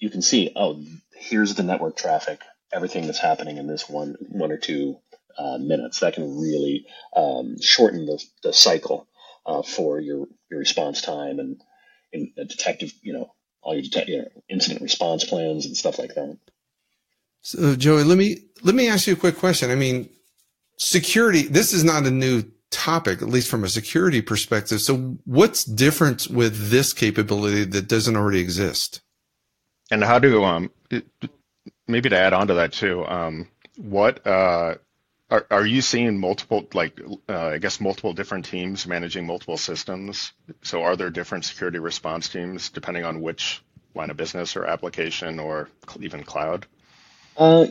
you 0.00 0.10
can 0.10 0.22
see 0.22 0.50
oh 0.56 0.82
here's 1.20 1.54
the 1.54 1.62
network 1.62 1.96
traffic, 1.96 2.40
everything 2.72 3.06
that's 3.06 3.20
happening 3.20 3.58
in 3.58 3.66
this 3.66 3.88
one 3.88 4.16
one 4.20 4.50
or 4.50 4.56
two 4.56 4.96
uh, 5.38 5.58
minutes. 5.58 6.00
That 6.00 6.14
can 6.14 6.40
really 6.40 6.86
um, 7.14 7.60
shorten 7.60 8.06
the, 8.06 8.22
the 8.42 8.52
cycle 8.52 9.06
uh, 9.46 9.62
for 9.62 10.00
your, 10.00 10.26
your 10.50 10.58
response 10.58 11.02
time 11.02 11.38
and, 11.38 11.60
detective, 12.48 12.92
you 13.02 13.12
know, 13.12 13.32
all 13.62 13.74
your 13.74 13.82
detect, 13.82 14.08
you 14.08 14.22
know, 14.22 14.28
incident 14.48 14.82
response 14.82 15.22
plans 15.22 15.66
and 15.66 15.76
stuff 15.76 15.98
like 15.98 16.14
that. 16.14 16.36
So, 17.42 17.76
Joey, 17.76 18.02
let 18.02 18.18
me 18.18 18.38
let 18.62 18.74
me 18.74 18.88
ask 18.88 19.06
you 19.06 19.12
a 19.12 19.16
quick 19.16 19.38
question. 19.38 19.70
I 19.70 19.74
mean, 19.74 20.10
security. 20.76 21.42
This 21.42 21.72
is 21.72 21.84
not 21.84 22.04
a 22.04 22.10
new 22.10 22.42
topic, 22.70 23.22
at 23.22 23.28
least 23.28 23.48
from 23.48 23.64
a 23.64 23.68
security 23.68 24.20
perspective. 24.20 24.80
So, 24.80 25.16
what's 25.24 25.64
different 25.64 26.26
with 26.28 26.70
this 26.70 26.92
capability 26.92 27.64
that 27.64 27.88
doesn't 27.88 28.16
already 28.16 28.40
exist? 28.40 29.00
And 29.90 30.02
how 30.02 30.18
do 30.18 30.44
um 30.44 30.70
maybe 31.86 32.08
to 32.08 32.18
add 32.18 32.32
on 32.32 32.46
to 32.48 32.54
that 32.54 32.72
too? 32.72 33.04
Um, 33.06 33.48
what 33.76 34.26
uh, 34.26 34.76
are 35.30 35.46
are 35.50 35.66
you 35.66 35.82
seeing 35.82 36.18
multiple 36.18 36.66
like 36.74 37.00
uh, 37.28 37.46
I 37.46 37.58
guess 37.58 37.80
multiple 37.80 38.12
different 38.12 38.46
teams 38.46 38.86
managing 38.86 39.26
multiple 39.26 39.56
systems? 39.56 40.32
So 40.62 40.82
are 40.82 40.96
there 40.96 41.10
different 41.10 41.44
security 41.44 41.78
response 41.78 42.28
teams 42.28 42.70
depending 42.70 43.04
on 43.04 43.20
which 43.20 43.62
line 43.94 44.10
of 44.10 44.16
business 44.16 44.56
or 44.56 44.64
application 44.66 45.38
or 45.38 45.68
even 46.00 46.24
cloud? 46.24 46.66
Uh, 47.36 47.66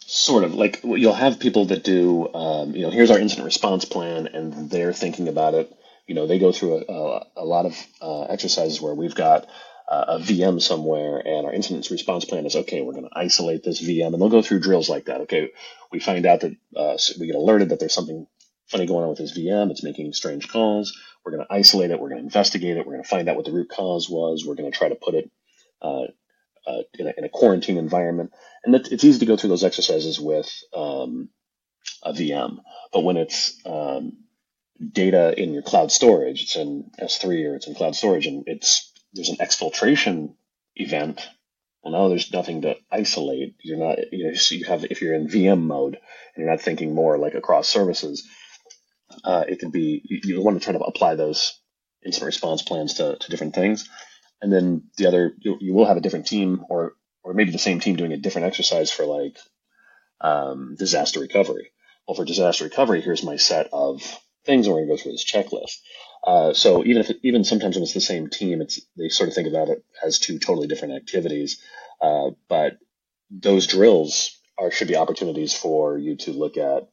sort 0.00 0.44
of 0.44 0.54
like 0.54 0.80
you'll 0.84 1.12
have 1.12 1.40
people 1.40 1.66
that 1.66 1.84
do, 1.84 2.32
um, 2.32 2.74
you 2.74 2.82
know, 2.82 2.90
here's 2.90 3.10
our 3.10 3.18
incident 3.18 3.44
response 3.44 3.84
plan, 3.84 4.28
and 4.28 4.70
they're 4.70 4.92
thinking 4.92 5.28
about 5.28 5.54
it. 5.54 5.72
You 6.06 6.14
know, 6.14 6.28
they 6.28 6.38
go 6.38 6.52
through 6.52 6.84
a, 6.88 6.92
a, 6.92 7.26
a 7.38 7.44
lot 7.44 7.66
of 7.66 7.76
uh, 8.00 8.22
exercises 8.22 8.80
where 8.80 8.94
we've 8.94 9.14
got 9.14 9.48
a 9.88 10.18
VM 10.18 10.60
somewhere, 10.60 11.18
and 11.18 11.46
our 11.46 11.52
incident 11.52 11.88
response 11.90 12.24
plan 12.24 12.46
is 12.46 12.56
okay. 12.56 12.82
We're 12.82 12.92
going 12.92 13.08
to 13.08 13.18
isolate 13.18 13.62
this 13.62 13.80
VM, 13.80 14.12
and 14.12 14.20
they'll 14.20 14.28
go 14.28 14.42
through 14.42 14.60
drills 14.60 14.88
like 14.88 15.06
that. 15.06 15.22
Okay, 15.22 15.52
we 15.92 16.00
find 16.00 16.26
out 16.26 16.40
that 16.40 16.56
uh, 16.76 16.98
we 17.20 17.26
get 17.26 17.36
alerted 17.36 17.68
that 17.68 17.80
there's 17.80 17.94
something 17.94 18.26
funny 18.66 18.86
going 18.86 19.04
on 19.04 19.10
with 19.10 19.18
this 19.18 19.36
VM. 19.36 19.70
It's 19.70 19.84
making 19.84 20.12
strange 20.12 20.48
calls. 20.48 20.98
We're 21.24 21.32
going 21.32 21.46
to 21.46 21.52
isolate 21.52 21.90
it. 21.90 22.00
We're 22.00 22.08
going 22.08 22.20
to 22.20 22.24
investigate 22.24 22.76
it. 22.76 22.86
We're 22.86 22.94
going 22.94 23.04
to 23.04 23.08
find 23.08 23.28
out 23.28 23.36
what 23.36 23.44
the 23.44 23.52
root 23.52 23.68
cause 23.68 24.08
was. 24.08 24.44
We're 24.44 24.54
going 24.54 24.70
to 24.70 24.76
try 24.76 24.88
to 24.88 24.94
put 24.94 25.14
it 25.14 25.30
uh, 25.82 26.04
uh, 26.66 26.82
in, 26.94 27.06
a, 27.06 27.12
in, 27.16 27.24
a, 27.24 27.28
quarantine 27.28 27.76
environment. 27.76 28.32
And 28.64 28.74
it's 28.74 29.04
easy 29.04 29.20
to 29.20 29.26
go 29.26 29.36
through 29.36 29.50
those 29.50 29.64
exercises 29.64 30.18
with 30.18 30.50
um, 30.74 31.28
a 32.02 32.12
VM. 32.12 32.58
But 32.92 33.04
when 33.04 33.16
it's 33.16 33.60
um, 33.64 34.24
data 34.92 35.34
in 35.40 35.52
your 35.52 35.62
cloud 35.62 35.92
storage, 35.92 36.42
it's 36.42 36.56
in 36.56 36.90
S3 37.00 37.50
or 37.50 37.56
it's 37.56 37.66
in 37.66 37.74
cloud 37.74 37.94
storage, 37.94 38.26
and 38.26 38.44
it's 38.46 38.85
there's 39.16 39.30
an 39.30 39.36
exfiltration 39.36 40.34
event. 40.76 41.26
Well, 41.82 41.92
now 41.92 42.08
there's 42.08 42.32
nothing 42.32 42.62
to 42.62 42.76
isolate. 42.90 43.56
You're 43.62 43.78
not, 43.78 43.98
you 44.12 44.28
know, 44.28 44.34
so 44.34 44.54
you 44.54 44.64
have 44.66 44.84
if 44.84 45.00
you're 45.00 45.14
in 45.14 45.28
VM 45.28 45.62
mode 45.62 45.94
and 45.94 46.42
you're 46.42 46.50
not 46.50 46.60
thinking 46.60 46.94
more 46.94 47.18
like 47.18 47.34
across 47.34 47.68
services, 47.68 48.28
uh, 49.24 49.44
it 49.48 49.60
could 49.60 49.72
be 49.72 50.02
you, 50.04 50.20
you, 50.24 50.42
want 50.42 50.58
to 50.58 50.64
try 50.64 50.72
to 50.72 50.84
apply 50.84 51.14
those 51.14 51.58
incident 52.04 52.26
response 52.26 52.62
plans 52.62 52.94
to, 52.94 53.16
to 53.16 53.30
different 53.30 53.54
things, 53.54 53.88
and 54.42 54.52
then 54.52 54.84
the 54.96 55.06
other 55.06 55.32
you, 55.38 55.56
you 55.60 55.74
will 55.74 55.86
have 55.86 55.96
a 55.96 56.00
different 56.00 56.26
team 56.26 56.64
or 56.68 56.94
or 57.22 57.34
maybe 57.34 57.52
the 57.52 57.58
same 57.58 57.80
team 57.80 57.96
doing 57.96 58.12
a 58.12 58.16
different 58.16 58.46
exercise 58.46 58.90
for 58.90 59.04
like 59.04 59.38
um, 60.20 60.76
disaster 60.78 61.20
recovery. 61.20 61.70
Well, 62.06 62.14
for 62.14 62.24
disaster 62.24 62.64
recovery, 62.64 63.00
here's 63.00 63.24
my 63.24 63.36
set 63.36 63.68
of 63.72 64.02
things, 64.44 64.66
and 64.66 64.74
we're 64.74 64.86
going 64.86 64.96
to 64.96 64.96
go 64.96 65.02
through 65.02 65.12
this 65.12 65.24
checklist. 65.24 65.78
Uh, 66.26 66.52
so 66.52 66.84
even 66.84 67.02
if 67.02 67.12
even 67.22 67.44
sometimes 67.44 67.76
when 67.76 67.84
it's 67.84 67.94
the 67.94 68.00
same 68.00 68.28
team, 68.28 68.60
it's 68.60 68.80
they 68.96 69.08
sort 69.08 69.28
of 69.28 69.34
think 69.34 69.48
about 69.48 69.68
it 69.68 69.84
as 70.04 70.18
two 70.18 70.38
totally 70.38 70.66
different 70.66 70.94
activities. 70.94 71.62
Uh, 72.02 72.30
but 72.48 72.78
those 73.30 73.66
drills 73.66 74.36
are 74.58 74.70
should 74.72 74.88
be 74.88 74.96
opportunities 74.96 75.54
for 75.54 75.96
you 75.98 76.16
to 76.16 76.32
look 76.32 76.56
at 76.56 76.88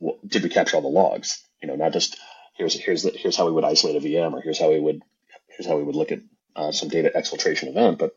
well, 0.00 0.18
did 0.26 0.42
we 0.42 0.50
capture 0.50 0.76
all 0.76 0.82
the 0.82 0.88
logs? 0.88 1.42
You 1.62 1.68
know, 1.68 1.76
not 1.76 1.92
just 1.92 2.18
here's 2.56 2.74
here's 2.78 3.02
the, 3.04 3.10
here's 3.10 3.36
how 3.36 3.46
we 3.46 3.52
would 3.52 3.64
isolate 3.64 3.96
a 3.96 4.06
VM 4.06 4.34
or 4.34 4.42
here's 4.42 4.60
how 4.60 4.70
we 4.70 4.80
would 4.80 5.02
here's 5.48 5.66
how 5.66 5.76
we 5.76 5.84
would 5.84 5.96
look 5.96 6.12
at 6.12 6.20
uh, 6.54 6.72
some 6.72 6.88
data 6.88 7.10
exfiltration 7.16 7.68
event, 7.68 7.98
but 7.98 8.16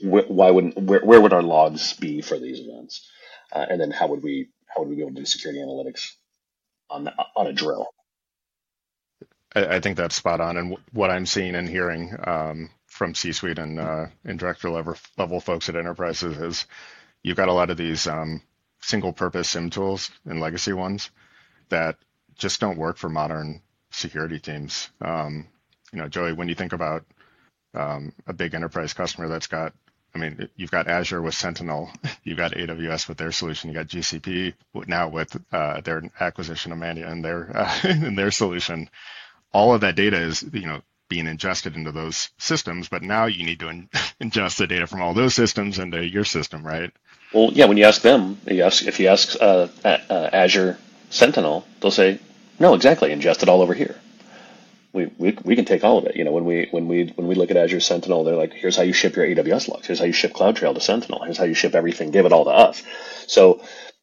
wh- 0.00 0.30
why 0.30 0.50
wouldn't 0.50 0.78
where, 0.78 1.04
where 1.04 1.20
would 1.20 1.32
our 1.32 1.42
logs 1.42 1.94
be 1.94 2.22
for 2.22 2.38
these 2.38 2.60
events? 2.60 3.08
Uh, 3.52 3.66
and 3.68 3.80
then 3.80 3.90
how 3.90 4.08
would 4.08 4.22
we 4.22 4.48
how 4.68 4.80
would 4.82 4.88
we 4.90 4.96
be 4.96 5.02
able 5.02 5.12
to 5.14 5.20
do 5.20 5.26
security 5.26 5.60
analytics 5.60 6.12
on 6.90 7.04
the, 7.04 7.14
on 7.36 7.46
a 7.46 7.52
drill? 7.52 7.88
I, 9.56 9.76
I 9.76 9.80
think 9.80 9.98
that's 9.98 10.16
spot 10.16 10.40
on. 10.42 10.58
And 10.58 10.70
w- 10.72 10.84
what 10.92 11.10
I'm 11.10 11.26
seeing 11.26 11.56
and 11.56 11.68
hearing 11.68 12.14
um, 12.26 12.70
from 12.88 13.16
C-suite 13.16 13.58
and 13.60 13.80
uh, 13.80 14.06
and 14.26 14.38
director 14.38 14.70
level 14.70 14.96
level 15.18 15.40
folks 15.40 15.70
at 15.70 15.76
enterprises 15.76 16.38
is 16.38 16.66
you've 17.24 17.38
got 17.38 17.48
a 17.48 17.54
lot 17.54 17.70
of 17.70 17.78
these 17.78 18.08
um, 18.08 18.42
single 18.82 19.14
purpose 19.14 19.50
SIEM 19.50 19.70
tools 19.70 20.12
and 20.26 20.40
legacy 20.40 20.74
ones 20.74 21.10
that 21.70 21.96
just 22.36 22.60
don't 22.60 22.78
work 22.78 22.98
for 22.98 23.10
modern 23.10 23.62
security 23.92 24.40
teams. 24.40 24.90
Um, 25.02 25.48
you 25.92 26.00
know, 26.00 26.08
Joey, 26.08 26.34
when 26.34 26.48
you 26.48 26.56
think 26.56 26.74
about 26.74 27.04
um, 27.74 28.12
a 28.28 28.34
big 28.34 28.54
enterprise 28.54 28.94
customer 28.94 29.28
that's 29.28 29.48
got, 29.48 29.74
I 30.14 30.18
mean, 30.18 30.48
you've 30.56 30.72
got 30.72 30.88
Azure 30.88 31.22
with 31.22 31.34
Sentinel, 31.34 31.90
you've 32.24 32.38
got 32.38 32.52
AWS 32.54 33.08
with 33.08 33.18
their 33.18 33.32
solution, 33.32 33.70
you 33.70 33.76
got 33.76 33.88
GCP 33.88 34.54
now 34.86 35.08
with 35.08 35.36
uh, 35.52 35.80
their 35.82 36.02
acquisition 36.20 36.72
of 36.72 36.78
Mandiant 36.78 37.10
and 37.12 37.24
their 37.24 37.56
uh, 37.56 37.78
and 37.84 38.18
their 38.18 38.30
solution 38.30 38.90
all 39.52 39.74
of 39.74 39.82
that 39.82 39.96
data 39.96 40.18
is, 40.18 40.44
you 40.52 40.66
know, 40.66 40.82
being 41.08 41.26
ingested 41.26 41.76
into 41.76 41.92
those 41.92 42.30
systems, 42.38 42.88
but 42.88 43.02
now 43.02 43.26
you 43.26 43.44
need 43.44 43.60
to 43.60 43.68
in- 43.68 43.88
ingest 44.22 44.58
the 44.58 44.66
data 44.66 44.86
from 44.86 45.02
all 45.02 45.14
those 45.14 45.34
systems 45.34 45.78
into 45.78 46.04
your 46.04 46.24
system, 46.24 46.66
right? 46.66 46.92
Well, 47.32 47.50
yeah. 47.52 47.66
When 47.66 47.76
you 47.76 47.84
ask 47.84 48.02
them, 48.02 48.38
you 48.46 48.62
ask 48.64 48.86
if 48.86 49.00
you 49.00 49.08
ask 49.08 49.36
uh, 49.40 49.68
uh, 49.84 50.30
Azure 50.32 50.78
Sentinel, 51.10 51.66
they'll 51.80 51.90
say, 51.90 52.20
"No, 52.58 52.74
exactly. 52.74 53.10
Ingest 53.10 53.42
it 53.42 53.48
all 53.48 53.62
over 53.62 53.74
here. 53.74 53.96
We, 54.92 55.06
we, 55.18 55.38
we 55.44 55.56
can 55.56 55.66
take 55.66 55.84
all 55.84 55.98
of 55.98 56.06
it. 56.06 56.16
You 56.16 56.24
know, 56.24 56.32
when 56.32 56.46
we 56.46 56.68
when 56.70 56.88
we 56.88 57.12
when 57.16 57.28
we 57.28 57.34
look 57.36 57.50
at 57.50 57.58
Azure 57.58 57.80
Sentinel, 57.80 58.24
they're 58.24 58.36
like, 58.36 58.54
"Here's 58.54 58.76
how 58.76 58.82
you 58.84 58.94
ship 58.94 59.16
your 59.16 59.26
AWS 59.26 59.68
logs. 59.68 59.86
Here's 59.86 59.98
how 60.00 60.06
you 60.06 60.12
ship 60.12 60.32
CloudTrail 60.34 60.74
to 60.74 60.80
Sentinel. 60.80 61.22
Here's 61.24 61.38
how 61.38 61.44
you 61.44 61.54
ship 61.54 61.74
everything. 61.74 62.10
Give 62.12 62.26
it 62.26 62.32
all 62.32 62.44
to 62.46 62.50
us." 62.50 62.82
So 63.28 63.62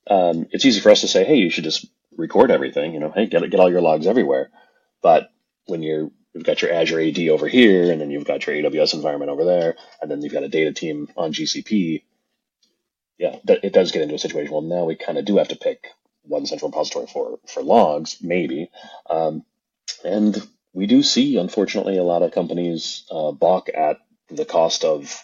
um, 0.09 0.47
it's 0.51 0.65
easy 0.65 0.81
for 0.81 0.91
us 0.91 1.01
to 1.01 1.09
say, 1.09 1.25
"Hey, 1.25 1.35
you 1.38 1.50
should 1.50 1.65
just 1.65 1.88
record 2.17 2.51
everything." 2.51 2.93
You 2.93 3.01
know, 3.01 3.12
hey, 3.15 3.27
get 3.27 3.50
get 3.50 3.59
all 3.59 3.71
your 3.71 3.81
logs 3.81 4.07
everywhere. 4.07 4.51
But 5.01 5.31
when 5.65 5.84
you're 5.84 6.10
you've 6.34 6.43
got 6.43 6.62
your 6.62 6.74
Azure 6.74 7.00
AD 7.00 7.20
over 7.29 7.48
here, 7.48 7.91
and 7.91 8.01
then 8.01 8.12
you've 8.12 8.25
got 8.25 8.46
your 8.46 8.55
AWS 8.55 8.96
environment 8.96 9.32
over 9.32 9.46
there, 9.46 9.75
and 10.01 10.10
then 10.10 10.22
you've 10.22 10.34
got 10.34 10.43
a 10.43 10.50
data 10.50 10.74
team 10.74 11.08
on 11.15 11.34
GCP. 11.34 12.03
Yeah, 13.17 13.38
it 13.46 13.74
does 13.74 13.91
get 13.91 14.01
into 14.01 14.15
a 14.15 14.20
situation. 14.20 14.51
Well, 14.51 14.62
now 14.62 14.86
we 14.86 14.96
kind 14.96 15.17
of 15.17 15.25
do 15.25 15.38
have 15.38 15.50
to 15.50 15.55
pick 15.55 15.88
one 16.24 16.46
central 16.46 16.72
repository 16.72 17.08
for 17.08 17.39
for 17.48 17.62
logs, 17.62 18.17
maybe, 18.22 18.70
um, 19.10 19.46
and 20.03 20.36
we 20.74 20.88
do 20.88 21.03
see, 21.03 21.38
unfortunately, 21.38 21.98
a 21.98 22.03
lot 22.03 22.24
of 22.24 22.32
companies 22.32 23.05
uh, 23.12 23.32
balk 23.32 23.70
at 23.74 23.98
the 24.29 24.46
cost 24.46 24.84
of 24.84 25.24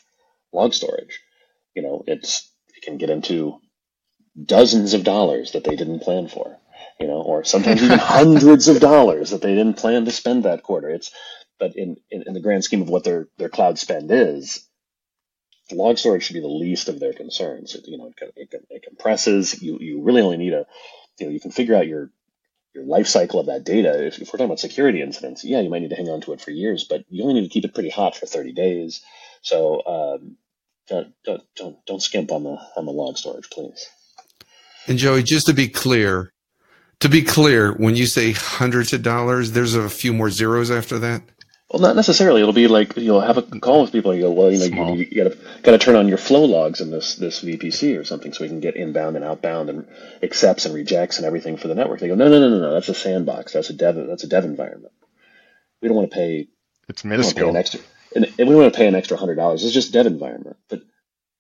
log 0.54 0.74
storage. 0.74 1.20
You 1.74 1.82
know, 1.82 2.04
it's 2.06 2.50
it 2.76 2.84
can 2.84 2.98
get 2.98 3.10
into 3.10 3.60
dozens 4.42 4.94
of 4.94 5.04
dollars 5.04 5.52
that 5.52 5.64
they 5.64 5.76
didn't 5.76 6.02
plan 6.02 6.28
for 6.28 6.58
you 7.00 7.08
know, 7.08 7.22
or 7.22 7.44
sometimes 7.44 7.82
even 7.82 8.00
hundreds 8.00 8.68
of 8.68 8.80
dollars 8.80 9.32
that 9.32 9.42
they 9.42 9.56
didn't 9.56 9.78
plan 9.78 10.06
to 10.06 10.12
spend 10.12 10.44
that 10.44 10.64
quarter. 10.64 10.90
It's, 10.90 11.12
but 11.58 11.76
in, 11.76 11.98
in, 12.10 12.24
in, 12.28 12.34
the 12.34 12.42
grand 12.42 12.64
scheme 12.64 12.82
of 12.82 12.90
what 12.90 13.04
their, 13.04 13.28
their 13.38 13.50
cloud 13.50 13.80
spend 13.80 14.12
is, 14.12 14.66
log 15.72 15.98
storage 15.98 16.24
should 16.24 16.34
be 16.34 16.42
the 16.42 16.48
least 16.48 16.90
of 16.90 17.00
their 17.00 17.14
concerns. 17.14 17.76
It, 17.76 17.88
you 17.88 17.98
know, 17.98 18.12
it, 18.22 18.34
it, 18.36 18.66
it 18.70 18.84
compresses. 18.84 19.62
You, 19.62 19.78
you 19.80 20.02
really 20.02 20.22
only 20.22 20.38
need 20.38 20.54
a, 20.54 20.66
you 21.20 21.28
know, 21.28 21.32
you 21.32 21.40
can 21.40 21.52
figure 21.52 21.76
out 21.76 21.88
your, 21.88 22.10
your 22.74 22.86
life 22.86 23.08
cycle 23.08 23.40
of 23.40 23.48
that 23.48 23.64
data. 23.64 24.06
If, 24.06 24.20
if 24.20 24.28
we're 24.28 24.38
talking 24.38 24.46
about 24.46 24.60
security 24.60 25.02
incidents, 25.02 25.44
yeah, 25.44 25.60
you 25.60 25.70
might 25.70 25.82
need 25.82 25.90
to 25.90 25.96
hang 25.96 26.10
on 26.10 26.22
to 26.22 26.34
it 26.34 26.42
for 26.42 26.52
years, 26.52 26.86
but 26.90 27.04
you 27.10 27.24
only 27.24 27.36
need 27.36 27.48
to 27.48 27.54
keep 27.54 27.66
it 27.66 27.74
pretty 27.74 27.90
hot 27.90 28.16
for 28.16 28.26
30 28.26 28.54
days. 28.54 29.02
So, 29.42 29.86
um, 29.86 30.38
don't, 30.88 31.14
don't, 31.24 31.44
don't, 31.56 31.86
don't 31.86 32.02
skimp 32.02 32.32
on 32.32 32.44
the, 32.44 32.58
on 32.76 32.86
the 32.86 32.92
log 32.92 33.18
storage, 33.18 33.50
please. 33.50 33.88
And 34.88 34.98
Joey, 34.98 35.24
just 35.24 35.46
to 35.46 35.54
be 35.54 35.68
clear, 35.68 36.34
to 37.00 37.10
be 37.10 37.22
clear, 37.22 37.74
when 37.74 37.96
you 37.96 38.06
say 38.06 38.34
hundreds 38.34 38.94
of 38.94 39.04
dollars, 39.04 39.52
there's 39.52 39.76
a 39.76 39.90
few 39.90 40.14
more 40.14 40.30
zeros 40.30 40.70
after 40.72 41.00
that. 41.00 41.22
Well, 41.72 41.82
not 41.82 41.96
necessarily. 41.96 42.42
It'll 42.42 42.52
be 42.52 42.68
like 42.68 42.98
you'll 42.98 43.22
have 43.22 43.38
a 43.38 43.44
call 43.44 43.84
with 43.84 43.92
people. 43.92 44.10
And 44.12 44.20
you 44.20 44.26
go, 44.26 44.32
well, 44.32 44.52
you 44.52 44.72
know, 44.72 44.96
you, 44.96 45.08
you, 45.10 45.24
gotta 45.24 45.38
gotta 45.62 45.78
turn 45.78 45.96
on 45.96 46.08
your 46.08 46.18
flow 46.18 46.46
logs 46.46 46.82
in 46.82 46.90
this 46.90 47.16
this 47.16 47.44
VPC 47.44 48.00
or 48.00 48.04
something, 48.04 48.34
so 48.34 48.44
we 48.44 48.48
can 48.50 48.60
get 48.60 48.76
inbound 48.76 49.16
and 49.16 49.24
outbound 49.24 49.70
and 49.70 49.88
accepts 50.24 50.66
and 50.66 50.74
rejects 50.74 51.18
and 51.18 51.28
everything 51.28 51.58
for 51.58 51.68
the 51.68 51.76
network. 51.76 52.00
They 52.00 52.08
go, 52.08 52.16
no, 52.16 52.28
no, 52.28 52.40
no, 52.40 52.50
no, 52.50 52.60
no. 52.60 52.74
That's 52.74 52.90
a 52.90 52.96
sandbox. 52.96 53.54
That's 53.54 53.70
a 53.70 53.74
dev. 53.74 53.96
That's 54.08 54.24
a 54.24 54.28
dev 54.28 54.46
environment. 54.46 54.94
We 55.82 55.90
don't 55.90 55.98
want 55.98 56.10
to 56.10 56.16
pay. 56.16 56.48
It's 56.88 57.06
minuscule. 57.06 57.50
An 57.50 57.56
extra, 57.56 57.82
and, 58.16 58.26
and 58.26 58.36
we 58.38 58.46
don't 58.46 58.64
want 58.64 58.74
to 58.74 58.78
pay 58.78 58.88
an 58.88 58.96
extra 58.96 59.18
hundred 59.18 59.36
dollars. 59.36 59.64
It's 59.64 59.74
just 59.74 59.94
dev 59.94 60.08
environment. 60.08 60.58
But 60.70 60.82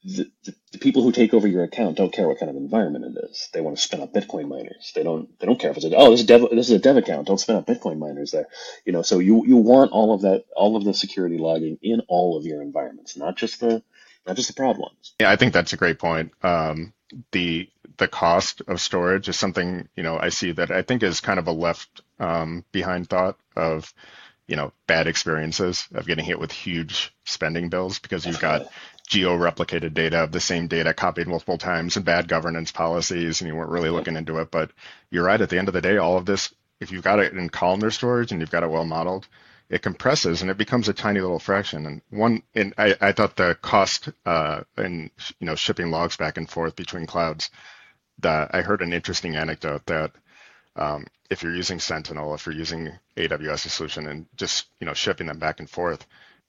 the, 0.04 0.32
the, 0.46 0.56
the, 0.72 0.78
people 0.78 1.04
who 1.04 1.12
take 1.12 1.34
over 1.34 1.48
your 1.48 1.64
account 1.64 1.98
don't 1.98 2.14
care 2.14 2.28
what 2.28 2.40
kind 2.40 2.50
of 2.50 2.56
environment 2.56 3.06
it 3.06 3.30
is. 3.30 3.50
They 3.52 3.60
want 3.60 3.76
to 3.76 3.84
spin 3.84 4.02
up 4.02 4.14
Bitcoin 4.14 4.48
miners. 4.48 4.94
They 4.96 5.04
don't. 5.04 5.38
They 5.40 5.46
don't 5.46 5.60
care 5.60 5.72
if 5.72 5.78
it's 5.78 5.86
a 5.86 5.94
oh 5.96 6.12
this 6.12 6.22
is 6.22 6.26
dev 6.26 6.42
this 6.52 6.70
is 6.70 6.72
a 6.72 6.80
dev 6.80 6.98
account. 6.98 7.28
Don't 7.28 7.40
spin 7.40 7.58
up 7.58 7.68
Bitcoin 7.68 8.00
miners 8.00 8.32
there. 8.32 8.48
You 8.86 8.94
know. 8.94 9.02
So 9.02 9.20
you 9.20 9.46
you 9.46 9.58
want 9.58 9.92
all 9.92 10.14
of 10.14 10.22
that 10.22 10.46
all 10.56 10.78
of 10.78 10.86
the 10.86 10.94
security 10.94 11.38
logging 11.38 11.80
in 11.82 12.02
all 12.08 12.38
of 12.38 12.46
your 12.46 12.62
environments, 12.62 13.18
not 13.18 13.36
just 13.36 13.60
the 13.60 13.84
not 14.26 14.38
just 14.38 14.48
the 14.48 14.54
prod 14.54 14.78
ones. 14.78 15.16
Yeah, 15.20 15.32
I 15.32 15.36
think 15.36 15.54
that's 15.54 15.74
a 15.74 15.78
great 15.78 16.00
point. 16.00 16.32
Um, 16.44 16.94
the 17.32 17.70
the 17.98 18.08
cost 18.08 18.62
of 18.68 18.80
storage 18.80 19.28
is 19.28 19.38
something 19.38 19.90
you 19.96 20.04
know 20.04 20.18
I 20.18 20.30
see 20.30 20.54
that 20.54 20.72
I 20.72 20.82
think 20.82 21.04
is 21.04 21.20
kind 21.20 21.40
of 21.40 21.48
a 21.48 21.52
left 21.52 22.02
um, 22.20 22.64
behind 22.72 23.10
thought 23.10 23.38
of 23.56 23.94
you 24.48 24.56
know 24.56 24.72
bad 24.88 25.08
experiences 25.08 25.88
of 25.94 26.08
getting 26.08 26.26
hit 26.26 26.40
with 26.40 26.52
huge 26.52 27.14
spending 27.26 27.70
bills 27.70 28.00
because 28.00 28.26
you've 28.26 28.40
got 28.40 28.72
geo-replicated 29.10 29.94
data 29.96 30.24
of 30.24 30.32
the 30.32 30.40
same 30.40 30.68
data 30.68 30.94
copied 30.94 31.28
multiple 31.28 31.58
times 31.58 31.98
and 31.98 32.06
bad 32.06 32.28
governance 32.28 32.72
policies, 32.72 33.42
and 33.42 33.48
you 33.48 33.56
weren't 33.56 33.72
really 33.72 33.90
looking 33.90 34.16
into 34.16 34.38
it. 34.38 34.52
But 34.52 34.72
you're 35.10 35.26
right. 35.26 35.42
At 35.42 35.50
the 35.50 35.58
end 35.58 35.68
of 35.68 35.74
the 35.74 35.82
day, 35.82 35.98
all 35.98 36.18
of 36.18 36.26
this, 36.26 36.54
if 36.80 36.92
you've 36.92 37.04
got 37.04 37.20
it 37.20 37.34
in 37.34 37.50
columnar 37.50 37.90
storage 37.90 38.32
and 38.32 38.40
you've 38.40 38.52
got 38.52 38.64
it 38.64 38.70
well 38.70 38.86
modeled, 38.86 39.28
it 39.68 39.82
compresses 39.82 40.42
and 40.42 40.50
it 40.50 40.58
becomes 40.58 40.90
a 40.90 40.94
tiny 40.94 41.20
little 41.20 41.40
fraction. 41.40 41.88
And 41.88 42.02
one, 42.12 42.44
and 42.54 42.74
I, 42.78 42.96
I 43.02 43.12
thought 43.12 43.36
the 43.36 43.58
cost 43.60 44.10
uh, 44.26 44.62
in 44.78 45.10
you 45.40 45.48
know 45.48 45.56
shipping 45.56 45.90
logs 45.90 46.16
back 46.16 46.38
and 46.38 46.50
forth 46.50 46.76
between 46.76 47.08
clouds. 47.08 47.50
That 48.20 48.54
I 48.54 48.62
heard 48.62 48.82
an 48.82 48.94
interesting 48.94 49.38
anecdote 49.38 49.86
that 49.86 50.12
um, 50.76 51.08
if 51.30 51.42
you're 51.42 51.56
using 51.56 51.80
Sentinel, 51.80 52.36
if 52.36 52.46
you're 52.46 52.54
using 52.56 52.92
AWS 53.16 53.70
solution, 53.70 54.08
and 54.08 54.28
just 54.36 54.68
you 54.80 54.86
know 54.86 54.94
shipping 54.94 55.28
them 55.28 55.40
back 55.40 55.60
and 55.60 55.70
forth, 55.70 56.06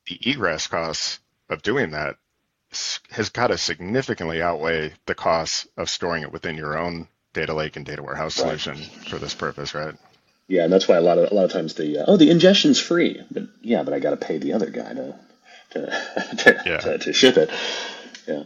the 0.06 0.18
egress 0.28 0.66
costs 0.66 1.20
of 1.48 1.62
doing 1.62 1.92
that 1.92 2.16
has 3.10 3.30
got 3.30 3.48
to 3.48 3.58
significantly 3.58 4.42
outweigh 4.42 4.92
the 5.06 5.14
costs 5.14 5.66
of 5.76 5.90
storing 5.90 6.22
it 6.22 6.32
within 6.32 6.56
your 6.56 6.78
own 6.78 7.08
data 7.32 7.54
lake 7.54 7.76
and 7.76 7.84
data 7.86 8.02
warehouse 8.02 8.34
solution 8.34 8.76
for 8.76 9.18
this 9.18 9.34
purpose, 9.34 9.74
right? 9.74 9.94
Yeah, 10.48 10.64
and 10.64 10.72
that's 10.72 10.88
why 10.88 10.96
a 10.96 11.00
lot 11.00 11.18
of 11.18 11.30
a 11.30 11.34
lot 11.34 11.44
of 11.44 11.52
times 11.52 11.74
the 11.74 11.98
uh, 11.98 12.04
oh 12.08 12.16
the 12.16 12.30
ingestion's 12.30 12.80
free, 12.80 13.22
but 13.30 13.44
yeah, 13.62 13.82
but 13.82 13.94
I 13.94 14.00
got 14.00 14.10
to 14.10 14.16
pay 14.16 14.38
the 14.38 14.52
other 14.52 14.70
guy 14.70 14.94
to 14.94 15.16
to 15.70 15.80
to, 16.38 16.62
yeah. 16.66 16.78
to, 16.78 16.98
to 16.98 17.12
ship 17.12 17.36
it. 17.36 17.50
Yeah. 18.26 18.44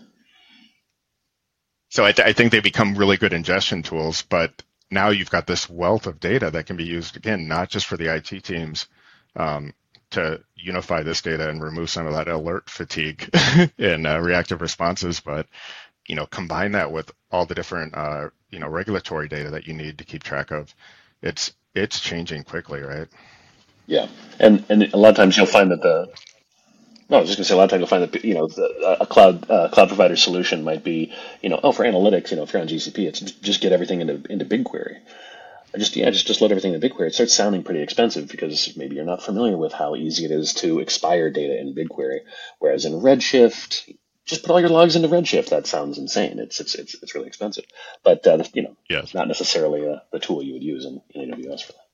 So 1.88 2.04
I, 2.04 2.12
th- 2.12 2.26
I 2.26 2.32
think 2.32 2.50
they 2.50 2.60
become 2.60 2.96
really 2.96 3.16
good 3.16 3.32
ingestion 3.32 3.84
tools, 3.84 4.22
but 4.22 4.62
now 4.90 5.10
you've 5.10 5.30
got 5.30 5.46
this 5.46 5.70
wealth 5.70 6.06
of 6.08 6.18
data 6.18 6.50
that 6.50 6.66
can 6.66 6.76
be 6.76 6.84
used 6.84 7.16
again, 7.16 7.46
not 7.46 7.68
just 7.68 7.86
for 7.86 7.96
the 7.96 8.12
IT 8.12 8.42
teams 8.42 8.88
um, 9.36 9.74
to 10.14 10.40
unify 10.56 11.02
this 11.02 11.22
data 11.22 11.48
and 11.48 11.62
remove 11.62 11.90
some 11.90 12.06
of 12.06 12.14
that 12.14 12.28
alert 12.28 12.68
fatigue 12.68 13.28
in 13.78 14.06
uh, 14.06 14.18
reactive 14.18 14.60
responses, 14.60 15.20
but 15.20 15.46
you 16.06 16.16
know 16.16 16.26
combine 16.26 16.72
that 16.72 16.92
with 16.92 17.10
all 17.30 17.46
the 17.46 17.54
different 17.54 17.96
uh, 17.96 18.28
you 18.50 18.58
know 18.58 18.68
regulatory 18.68 19.28
data 19.28 19.50
that 19.50 19.66
you 19.66 19.74
need 19.74 19.98
to 19.98 20.04
keep 20.04 20.22
track 20.22 20.50
of. 20.50 20.74
It's 21.22 21.52
it's 21.74 22.00
changing 22.00 22.44
quickly, 22.44 22.80
right? 22.80 23.08
Yeah, 23.86 24.08
and 24.40 24.64
and 24.68 24.82
a 24.94 24.96
lot 24.96 25.10
of 25.10 25.16
times 25.16 25.36
you'll 25.36 25.46
find 25.46 25.70
that 25.70 25.82
the 25.82 26.12
no, 27.10 27.18
I 27.18 27.20
was 27.20 27.28
just 27.28 27.38
gonna 27.38 27.44
say 27.44 27.54
a 27.54 27.56
lot 27.58 27.64
of 27.64 27.70
times 27.70 27.80
you'll 27.80 27.88
find 27.88 28.02
that 28.04 28.24
you 28.24 28.34
know 28.34 28.46
the, 28.46 28.96
a 29.00 29.06
cloud 29.06 29.50
uh, 29.50 29.68
cloud 29.68 29.88
provider 29.88 30.16
solution 30.16 30.64
might 30.64 30.84
be 30.84 31.12
you 31.42 31.48
know 31.50 31.60
oh 31.62 31.72
for 31.72 31.84
analytics 31.84 32.30
you 32.30 32.36
know 32.36 32.44
if 32.44 32.52
you're 32.52 32.62
on 32.62 32.68
GCP 32.68 33.06
it's 33.06 33.20
just 33.20 33.60
get 33.60 33.72
everything 33.72 34.00
into 34.00 34.22
into 34.30 34.44
BigQuery. 34.44 34.98
Just 35.76 35.96
yeah, 35.96 36.10
just 36.10 36.26
just 36.26 36.40
load 36.40 36.52
everything 36.52 36.74
in 36.74 36.80
BigQuery. 36.80 37.08
It 37.08 37.14
starts 37.14 37.34
sounding 37.34 37.64
pretty 37.64 37.82
expensive 37.82 38.28
because 38.28 38.76
maybe 38.76 38.96
you're 38.96 39.04
not 39.04 39.22
familiar 39.22 39.56
with 39.56 39.72
how 39.72 39.96
easy 39.96 40.24
it 40.24 40.30
is 40.30 40.54
to 40.54 40.80
expire 40.80 41.30
data 41.30 41.58
in 41.58 41.74
BigQuery. 41.74 42.20
Whereas 42.58 42.84
in 42.84 42.92
Redshift, 42.92 43.92
just 44.24 44.42
put 44.42 44.52
all 44.52 44.60
your 44.60 44.70
logs 44.70 44.96
into 44.96 45.08
Redshift. 45.08 45.50
That 45.50 45.66
sounds 45.66 45.98
insane. 45.98 46.38
It's 46.38 46.60
it's 46.60 46.74
it's, 46.74 46.94
it's 46.94 47.14
really 47.14 47.26
expensive, 47.26 47.64
but 48.02 48.26
uh, 48.26 48.42
you 48.52 48.62
know, 48.62 48.76
yes. 48.88 49.14
not 49.14 49.28
necessarily 49.28 49.88
uh, 49.88 49.98
the 50.12 50.20
tool 50.20 50.42
you 50.42 50.54
would 50.54 50.62
use 50.62 50.84
in, 50.84 51.00
in 51.10 51.30
AWS 51.30 51.64
for 51.64 51.72
that. 51.72 51.84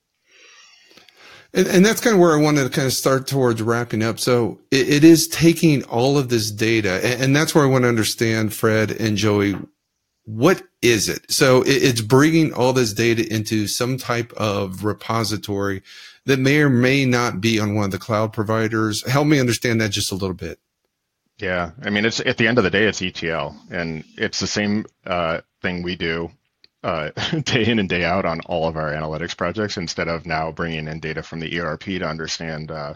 And, 1.53 1.67
and, 1.67 1.85
that's 1.85 2.01
kind 2.01 2.15
of 2.15 2.21
where 2.21 2.33
I 2.33 2.41
wanted 2.41 2.63
to 2.63 2.71
kind 2.71 2.87
of 2.87 2.93
start 2.93 3.27
towards 3.27 3.61
wrapping 3.61 4.05
up. 4.05 4.21
So 4.21 4.61
it, 4.71 4.89
it 4.89 5.05
is 5.05 5.27
taking 5.27 5.83
all 5.85 6.17
of 6.17 6.29
this 6.29 6.53
data, 6.53 7.05
and, 7.05 7.23
and, 7.25 7.37
that's 7.37 7.57
where 7.57 7.65
I 7.65 7.67
want 7.67 7.83
to 7.83 7.89
understand, 7.89 8.55
Fred 8.55 8.93
and 8.93 9.17
Joey, 9.17 9.57
what 10.37 10.63
is 10.81 11.09
it? 11.09 11.31
So 11.31 11.63
it, 11.63 11.83
it's 11.83 12.01
bringing 12.01 12.53
all 12.53 12.73
this 12.73 12.93
data 12.93 13.27
into 13.33 13.67
some 13.67 13.99
type 13.99 14.33
of 14.35 14.85
repository 14.85 15.83
that 16.27 16.39
may 16.39 16.61
or 16.61 16.71
may 16.71 17.05
not 17.05 17.41
be 17.41 17.59
on 17.59 17.75
one 17.75 17.87
of 17.87 17.91
the 17.91 17.99
cloud 17.99 18.33
providers. 18.33 19.09
Help 19.11 19.27
me 19.27 19.41
understand 19.41 19.81
that 19.81 19.91
just 19.91 20.13
a 20.13 20.15
little 20.15 20.35
bit. 20.35 20.59
Yeah, 21.39 21.71
I 21.83 21.91
mean, 21.91 22.05
it's 22.05 22.21
at 22.21 22.37
the 22.37 22.47
end 22.47 22.59
of 22.59 22.65
the 22.65 22.71
day, 22.71 22.85
it's 22.85 23.01
ETL, 23.01 23.57
and 23.71 24.05
it's 24.19 24.41
the 24.41 24.47
same 24.47 24.85
uh, 25.07 25.41
thing 25.63 25.83
we 25.83 25.97
do 25.97 26.31
uh, 26.83 27.11
day 27.45 27.65
in 27.65 27.79
and 27.79 27.89
day 27.89 28.05
out 28.05 28.27
on 28.27 28.41
all 28.43 28.69
of 28.69 28.77
our 28.77 28.93
analytics 28.93 29.37
projects. 29.37 29.79
Instead 29.79 30.09
of 30.09 30.27
now 30.27 30.53
bringing 30.53 30.87
in 30.87 31.01
data 31.01 31.23
from 31.23 31.41
the 31.41 31.59
ERP 31.59 31.85
to 31.85 32.07
understand 32.07 32.71
uh, 32.71 32.95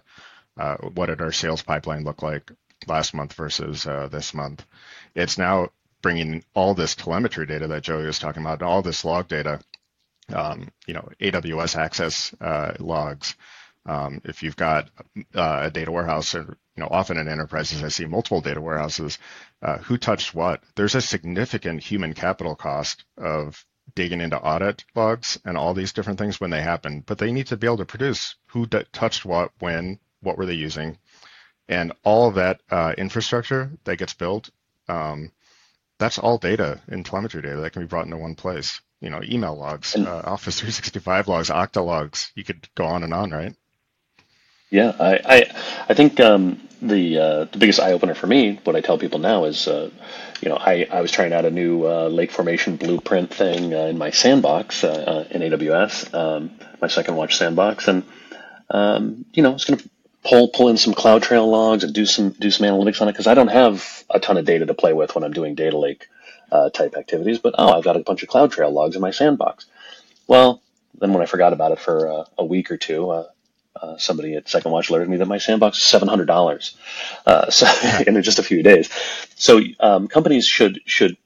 uh, 0.59 0.77
what 0.77 1.07
did 1.07 1.23
our 1.23 1.33
sales 1.33 1.63
pipeline 1.63 2.05
look 2.05 2.23
like 2.23 2.53
last 2.87 3.15
month 3.15 3.33
versus 3.33 3.87
uh, 3.87 4.09
this 4.09 4.35
month, 4.35 4.65
it's 5.15 5.39
now 5.39 5.71
bringing 6.05 6.45
all 6.53 6.75
this 6.75 6.95
telemetry 6.95 7.47
data 7.47 7.67
that 7.67 7.83
Joey 7.83 8.05
was 8.05 8.19
talking 8.19 8.43
about, 8.43 8.61
all 8.61 8.83
this 8.83 9.07
log 9.07 9.27
data, 9.27 9.59
um, 10.29 10.69
you 10.87 10.93
know, 10.93 11.09
AWS 11.19 11.77
access 11.77 12.35
uh, 12.43 12.75
logs. 12.79 13.35
Um, 13.87 14.21
if 14.23 14.43
you've 14.43 14.55
got 14.55 14.91
uh, 15.35 15.61
a 15.63 15.71
data 15.71 15.91
warehouse 15.91 16.35
or 16.35 16.59
you 16.77 16.83
know, 16.83 16.89
often 16.91 17.17
in 17.17 17.27
enterprises, 17.27 17.83
I 17.83 17.89
see 17.89 18.05
multiple 18.05 18.43
data 18.43 18.61
warehouses. 18.61 19.19
Uh, 19.63 19.79
who 19.79 19.97
touched 19.97 20.35
what? 20.35 20.63
There's 20.75 20.95
a 20.95 21.01
significant 21.01 21.83
human 21.83 22.13
capital 22.13 22.55
cost 22.55 23.05
of 23.17 23.65
digging 23.95 24.21
into 24.21 24.39
audit 24.39 24.85
logs 24.95 25.41
and 25.47 25.57
all 25.57 25.73
these 25.73 25.95
different 25.95 26.19
things 26.19 26.39
when 26.39 26.51
they 26.51 26.61
happen, 26.61 27.03
but 27.07 27.17
they 27.17 27.33
need 27.33 27.47
to 27.47 27.57
be 27.57 27.67
able 27.67 27.79
to 27.79 27.87
produce 27.87 28.35
who 28.49 28.67
d- 28.67 28.85
touched 28.93 29.25
what, 29.25 29.53
when, 29.59 29.99
what 30.21 30.37
were 30.37 30.47
they 30.47 30.53
using, 30.53 30.99
and 31.67 31.93
all 32.03 32.29
of 32.29 32.35
that 32.35 32.61
uh, 32.71 32.93
infrastructure 32.99 33.71
that 33.85 33.97
gets 33.97 34.13
built. 34.13 34.51
Um, 34.87 35.31
that's 36.05 36.19
all 36.19 36.37
data 36.37 36.81
in 36.89 37.03
telemetry 37.03 37.41
data 37.41 37.61
that 37.61 37.73
can 37.73 37.83
be 37.83 37.89
brought 37.89 38.05
into 38.05 38.19
one 38.19 38.35
place. 38.35 38.81
You 39.01 39.11
know, 39.11 39.21
email 39.23 39.57
logs, 39.57 39.97
uh, 39.97 40.23
Office 40.25 40.61
365 40.61 41.29
logs, 41.29 41.51
Okta 41.51 41.85
logs. 41.85 42.31
You 42.35 42.45
could 42.45 42.69
go 42.75 42.85
on 42.85 43.03
and 43.03 43.13
on, 43.13 43.31
right? 43.31 43.55
Yeah, 44.71 44.95
I 44.99 45.21
I, 45.25 45.55
I 45.89 45.95
think 45.95 46.21
um, 46.21 46.61
the 46.83 47.19
uh, 47.19 47.45
the 47.45 47.59
biggest 47.59 47.81
eye 47.81 47.93
opener 47.93 48.15
for 48.15 48.27
me, 48.27 48.61
what 48.65 48.77
I 48.77 48.81
tell 48.81 48.99
people 48.99 49.19
now 49.19 49.45
is, 49.45 49.67
uh, 49.67 49.91
you 50.43 50.49
know, 50.49 50.57
I, 50.57 50.87
I 50.91 51.01
was 51.01 51.11
trying 51.11 51.33
out 51.33 51.45
a 51.45 51.51
new 51.51 51.87
uh, 51.87 52.09
lake 52.09 52.31
formation 52.31 52.77
blueprint 52.77 53.33
thing 53.33 53.73
uh, 53.73 53.87
in 53.87 53.99
my 53.99 54.11
sandbox 54.11 54.85
uh, 54.85 54.89
uh, 54.89 55.25
in 55.31 55.41
AWS, 55.43 56.13
um, 56.15 56.51
my 56.83 56.89
second 56.89 57.17
watch 57.17 57.37
sandbox, 57.37 57.89
and 57.89 58.05
um, 58.71 59.25
you 59.33 59.43
know, 59.43 59.51
I 59.51 59.55
was 59.55 59.65
going 59.65 59.79
to 59.79 59.91
pull 60.25 60.49
pull 60.49 60.69
in 60.69 60.77
some 60.77 60.95
CloudTrail 60.95 61.47
logs 61.47 61.85
and 61.85 61.93
do 61.93 62.07
some 62.07 62.31
do 62.31 62.51
some 62.51 62.67
analytics 62.67 63.01
on 63.01 63.09
it 63.09 63.13
because 63.13 63.27
I 63.27 63.35
don't 63.35 63.49
have 63.49 64.05
a 64.11 64.21
ton 64.21 64.39
of 64.39 64.45
data 64.45 64.67
to 64.67 64.75
play 64.75 64.93
with 64.93 65.15
when 65.15 65.25
I'm 65.25 65.33
doing 65.33 65.55
data 65.55 65.79
lake 65.79 66.09
type 66.73 66.97
activities. 66.97 67.39
But 67.39 67.55
oh, 67.59 67.77
I've 67.77 67.85
got 67.85 67.97
a 67.97 68.01
bunch 68.01 68.23
of 68.23 68.29
CloudTrail 68.29 68.73
logs 68.73 68.97
in 68.97 69.03
my 69.03 69.11
sandbox. 69.11 69.67
Well, 70.27 70.63
then 70.99 71.13
when 71.13 71.23
I 71.23 71.27
forgot 71.27 71.53
about 71.53 71.73
it 71.73 71.81
for 71.81 72.27
a 72.39 72.45
week 72.45 72.71
or 72.71 72.77
two, 72.77 73.25
uh, 73.81 73.99
somebody 73.99 74.37
at 74.37 74.49
Second 74.49 74.73
Watch 74.73 74.89
alerted 74.89 75.09
me 75.09 75.17
that 75.19 75.27
my 75.27 75.39
sandbox 75.39 75.79
is 75.79 75.85
seven 75.85 76.09
hundred 76.09 76.27
dollars, 76.27 76.77
uh, 77.27 77.51
so 77.51 77.67
in 78.07 78.21
just 78.23 78.39
a 78.39 78.43
few 78.43 78.63
days. 78.63 78.89
So 79.37 79.61
um, 79.81 80.09
companies 80.09 80.47
should 80.47 80.81
should 80.87 81.17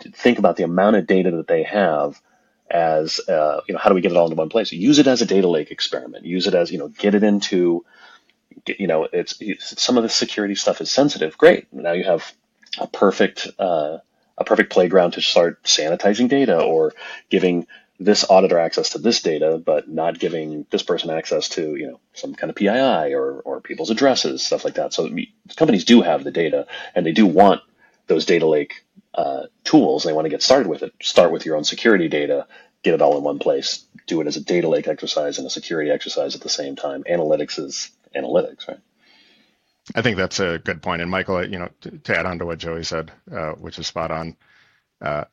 think 0.00 0.38
about 0.38 0.56
the 0.56 0.64
amount 0.64 0.96
of 0.96 1.06
data 1.06 1.30
that 1.30 1.46
they 1.46 1.62
have 1.62 2.20
as 2.70 3.20
uh, 3.28 3.60
you 3.68 3.74
know 3.74 3.78
how 3.78 3.88
do 3.88 3.94
we 3.94 4.00
get 4.00 4.12
it 4.12 4.16
all 4.16 4.26
into 4.26 4.36
one 4.36 4.48
place? 4.48 4.72
Use 4.72 4.98
it 4.98 5.06
as 5.06 5.22
a 5.22 5.26
data 5.26 5.48
lake 5.48 5.70
experiment. 5.70 6.24
Use 6.24 6.46
it 6.46 6.54
as 6.54 6.70
you 6.70 6.78
know 6.78 6.88
get 6.88 7.14
it 7.14 7.22
into 7.22 7.84
you 8.66 8.86
know 8.86 9.08
it's, 9.12 9.36
it's 9.40 9.80
some 9.80 9.96
of 9.96 10.02
the 10.02 10.08
security 10.08 10.54
stuff 10.54 10.80
is 10.80 10.90
sensitive. 10.90 11.36
Great, 11.38 11.72
now 11.72 11.92
you 11.92 12.04
have 12.04 12.32
a 12.78 12.86
perfect 12.86 13.48
uh, 13.58 13.98
a 14.38 14.44
perfect 14.44 14.72
playground 14.72 15.12
to 15.12 15.20
start 15.20 15.62
sanitizing 15.64 16.28
data 16.28 16.60
or 16.60 16.94
giving 17.30 17.66
this 18.00 18.28
auditor 18.28 18.58
access 18.58 18.90
to 18.90 18.98
this 18.98 19.22
data, 19.22 19.62
but 19.64 19.88
not 19.88 20.18
giving 20.18 20.66
this 20.70 20.82
person 20.82 21.10
access 21.10 21.48
to 21.50 21.76
you 21.76 21.86
know 21.86 22.00
some 22.14 22.34
kind 22.34 22.50
of 22.50 22.56
PII 22.56 23.14
or 23.14 23.40
or 23.44 23.60
people's 23.60 23.90
addresses, 23.90 24.42
stuff 24.42 24.64
like 24.64 24.74
that. 24.74 24.92
So 24.92 25.08
companies 25.56 25.84
do 25.84 26.02
have 26.02 26.24
the 26.24 26.30
data, 26.30 26.66
and 26.94 27.06
they 27.06 27.12
do 27.12 27.26
want 27.26 27.62
those 28.06 28.26
data 28.26 28.46
lake 28.46 28.84
uh, 29.14 29.44
tools. 29.64 30.04
They 30.04 30.12
want 30.12 30.24
to 30.26 30.30
get 30.30 30.42
started 30.42 30.66
with 30.66 30.82
it. 30.82 30.92
Start 31.00 31.32
with 31.32 31.46
your 31.46 31.56
own 31.56 31.64
security 31.64 32.08
data, 32.08 32.46
get 32.82 32.94
it 32.94 33.02
all 33.02 33.16
in 33.16 33.24
one 33.24 33.38
place. 33.38 33.84
Do 34.06 34.20
it 34.20 34.26
as 34.26 34.36
a 34.36 34.40
data 34.44 34.68
lake 34.68 34.88
exercise 34.88 35.38
and 35.38 35.46
a 35.46 35.50
security 35.50 35.90
exercise 35.90 36.34
at 36.34 36.40
the 36.40 36.48
same 36.48 36.76
time. 36.76 37.04
Analytics 37.04 37.58
is 37.58 37.90
analytics, 38.14 38.68
right? 38.68 38.80
I 39.94 40.02
think 40.02 40.16
that's 40.16 40.40
a 40.40 40.58
good 40.58 40.82
point. 40.82 41.02
And 41.02 41.10
Michael, 41.10 41.44
you 41.44 41.58
know, 41.58 41.68
to, 41.82 41.90
to 41.90 42.18
add 42.18 42.26
on 42.26 42.38
to 42.38 42.46
what 42.46 42.58
Joey 42.58 42.84
said, 42.84 43.10
uh, 43.30 43.52
which 43.52 43.78
is 43.78 43.86
spot 43.86 44.10
on. 44.10 44.36
Uh, 45.00 45.24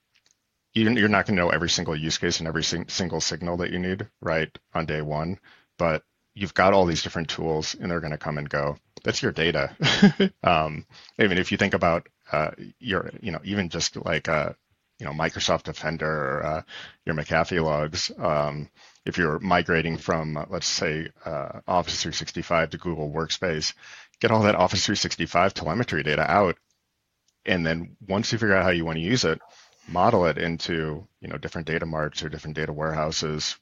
you're 0.73 1.09
not 1.09 1.25
going 1.25 1.35
to 1.35 1.43
know 1.43 1.49
every 1.49 1.69
single 1.69 1.95
use 1.95 2.17
case 2.17 2.39
and 2.39 2.47
every 2.47 2.63
single 2.63 3.21
signal 3.21 3.57
that 3.57 3.71
you 3.71 3.79
need 3.79 4.07
right 4.21 4.55
on 4.73 4.85
day 4.85 5.01
one, 5.01 5.39
but 5.77 6.03
you've 6.35 6.53
got 6.53 6.73
all 6.73 6.85
these 6.85 7.03
different 7.03 7.29
tools 7.29 7.75
and 7.75 7.89
they're 7.89 7.99
going 7.99 8.11
to 8.11 8.17
come 8.17 8.37
and 8.37 8.49
go. 8.49 8.77
That's 9.03 9.21
your 9.21 9.31
data. 9.31 9.75
um, 10.43 10.85
I 11.19 11.27
mean, 11.27 11.37
if 11.37 11.51
you 11.51 11.57
think 11.57 11.73
about 11.73 12.07
uh, 12.31 12.51
your, 12.79 13.11
you 13.21 13.31
know, 13.31 13.39
even 13.43 13.69
just 13.69 13.95
like 14.05 14.29
uh, 14.29 14.53
you 14.99 15.05
know 15.05 15.13
Microsoft 15.13 15.63
Defender 15.63 16.07
or 16.07 16.45
uh, 16.45 16.61
your 17.05 17.15
McAfee 17.15 17.63
logs, 17.63 18.11
um, 18.17 18.69
if 19.05 19.17
you're 19.17 19.39
migrating 19.39 19.97
from 19.97 20.37
uh, 20.37 20.45
let's 20.49 20.67
say 20.67 21.09
uh, 21.25 21.61
Office 21.67 22.01
365 22.01 22.71
to 22.71 22.77
Google 22.77 23.11
Workspace, 23.11 23.73
get 24.19 24.31
all 24.31 24.43
that 24.43 24.55
Office 24.55 24.85
365 24.85 25.53
telemetry 25.53 26.03
data 26.03 26.29
out, 26.29 26.57
and 27.45 27.65
then 27.65 27.95
once 28.07 28.31
you 28.31 28.37
figure 28.37 28.55
out 28.55 28.63
how 28.63 28.71
you 28.71 28.85
want 28.85 28.97
to 28.97 29.03
use 29.03 29.23
it, 29.25 29.39
model 29.87 30.25
it 30.25 30.37
into 30.37 31.07
you 31.21 31.27
know 31.27 31.37
different 31.37 31.67
data 31.67 31.85
marts 31.85 32.23
or 32.23 32.29
different 32.29 32.55
data 32.55 32.71
warehouses 32.71 33.57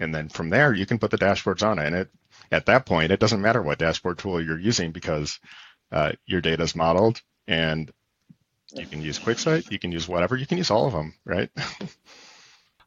and 0.00 0.14
then 0.14 0.28
from 0.28 0.50
there 0.50 0.74
you 0.74 0.86
can 0.86 0.98
put 0.98 1.10
the 1.10 1.18
dashboards 1.18 1.64
on 1.64 1.78
it 1.78 1.86
and 1.86 1.96
it 1.96 2.10
at 2.50 2.66
that 2.66 2.84
point 2.84 3.12
it 3.12 3.20
doesn't 3.20 3.40
matter 3.40 3.62
what 3.62 3.78
dashboard 3.78 4.18
tool 4.18 4.42
you're 4.42 4.58
using 4.58 4.90
because 4.90 5.38
uh, 5.92 6.12
your 6.26 6.40
data 6.40 6.62
is 6.62 6.74
modeled 6.74 7.20
and 7.46 7.92
you 8.74 8.86
can 8.86 9.00
use 9.00 9.18
QuickSight, 9.18 9.70
you 9.70 9.78
can 9.78 9.92
use 9.92 10.08
whatever, 10.08 10.36
you 10.36 10.46
can 10.46 10.58
use 10.58 10.70
all 10.70 10.86
of 10.86 10.92
them, 10.92 11.14
right? 11.24 11.50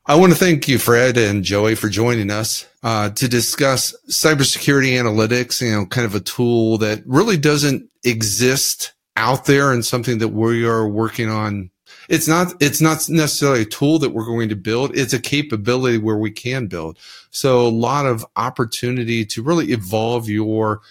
I 0.06 0.16
want 0.16 0.34
to 0.34 0.38
thank 0.38 0.68
you, 0.68 0.80
Fred 0.80 1.18
and 1.18 1.44
Joey, 1.44 1.76
for 1.76 1.88
joining 1.88 2.32
us. 2.32 2.68
uh, 2.84 3.10
to 3.12 3.28
discuss 3.28 3.96
cybersecurity 4.08 4.94
analytics, 4.94 5.62
you 5.62 5.72
know, 5.72 5.86
kind 5.86 6.06
of 6.06 6.16
a 6.16 6.20
tool 6.20 6.78
that 6.80 7.04
really 7.06 7.38
doesn't 7.38 7.88
exist 8.04 8.94
out 9.18 9.46
there 9.46 9.72
and 9.72 9.86
something 9.86 10.18
that 10.18 10.30
we 10.30 10.66
are 10.66 10.88
working 10.88 11.30
on. 11.30 11.70
It's 12.10 12.28
not, 12.28 12.54
it's 12.60 12.82
not 12.82 13.08
necessarily 13.08 13.62
a 13.62 13.66
tool 13.66 14.00
that 14.00 14.10
we're 14.10 14.26
going 14.26 14.50
to 14.50 14.56
build. 14.56 14.98
It's 14.98 15.14
a 15.14 15.20
capability 15.20 15.98
where 15.98 16.18
we 16.18 16.32
can 16.32 16.68
build. 16.68 16.98
So 17.30 17.68
a 17.68 17.70
lot 17.70 18.06
of 18.06 18.26
opportunity 18.36 19.26
to 19.26 19.44
really 19.44 19.72
evolve 19.72 20.28
your 20.28 20.82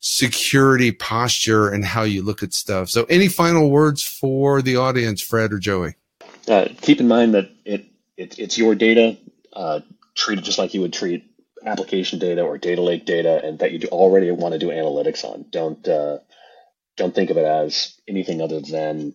security 0.00 0.92
posture 0.92 1.68
and 1.70 1.84
how 1.84 2.02
you 2.02 2.22
look 2.22 2.42
at 2.42 2.52
stuff. 2.52 2.90
So 2.90 3.04
any 3.04 3.28
final 3.28 3.70
words 3.70 4.02
for 4.02 4.60
the 4.62 4.76
audience, 4.76 5.20
Fred 5.22 5.52
or 5.52 5.58
Joey? 5.58 5.94
Uh, 6.46 6.68
keep 6.82 7.00
in 7.00 7.08
mind 7.08 7.34
that 7.34 7.50
it, 7.64 7.86
it 8.18 8.38
it's 8.38 8.58
your 8.58 8.74
data. 8.74 9.16
Uh, 9.52 9.80
treat 10.14 10.38
it 10.38 10.44
just 10.44 10.58
like 10.58 10.74
you 10.74 10.82
would 10.82 10.92
treat 10.92 11.24
application 11.64 12.18
data 12.18 12.42
or 12.42 12.58
data 12.58 12.82
lake 12.82 13.06
data, 13.06 13.40
and 13.42 13.60
that 13.60 13.72
you 13.72 13.88
already 13.88 14.30
want 14.30 14.52
to 14.52 14.58
do 14.58 14.68
analytics 14.68 15.24
on. 15.24 15.46
Don't 15.50 15.86
uh, 15.88 16.18
don't 16.96 17.14
think 17.14 17.30
of 17.30 17.38
it 17.38 17.44
as 17.44 17.94
anything 18.06 18.42
other 18.42 18.60
than, 18.60 19.14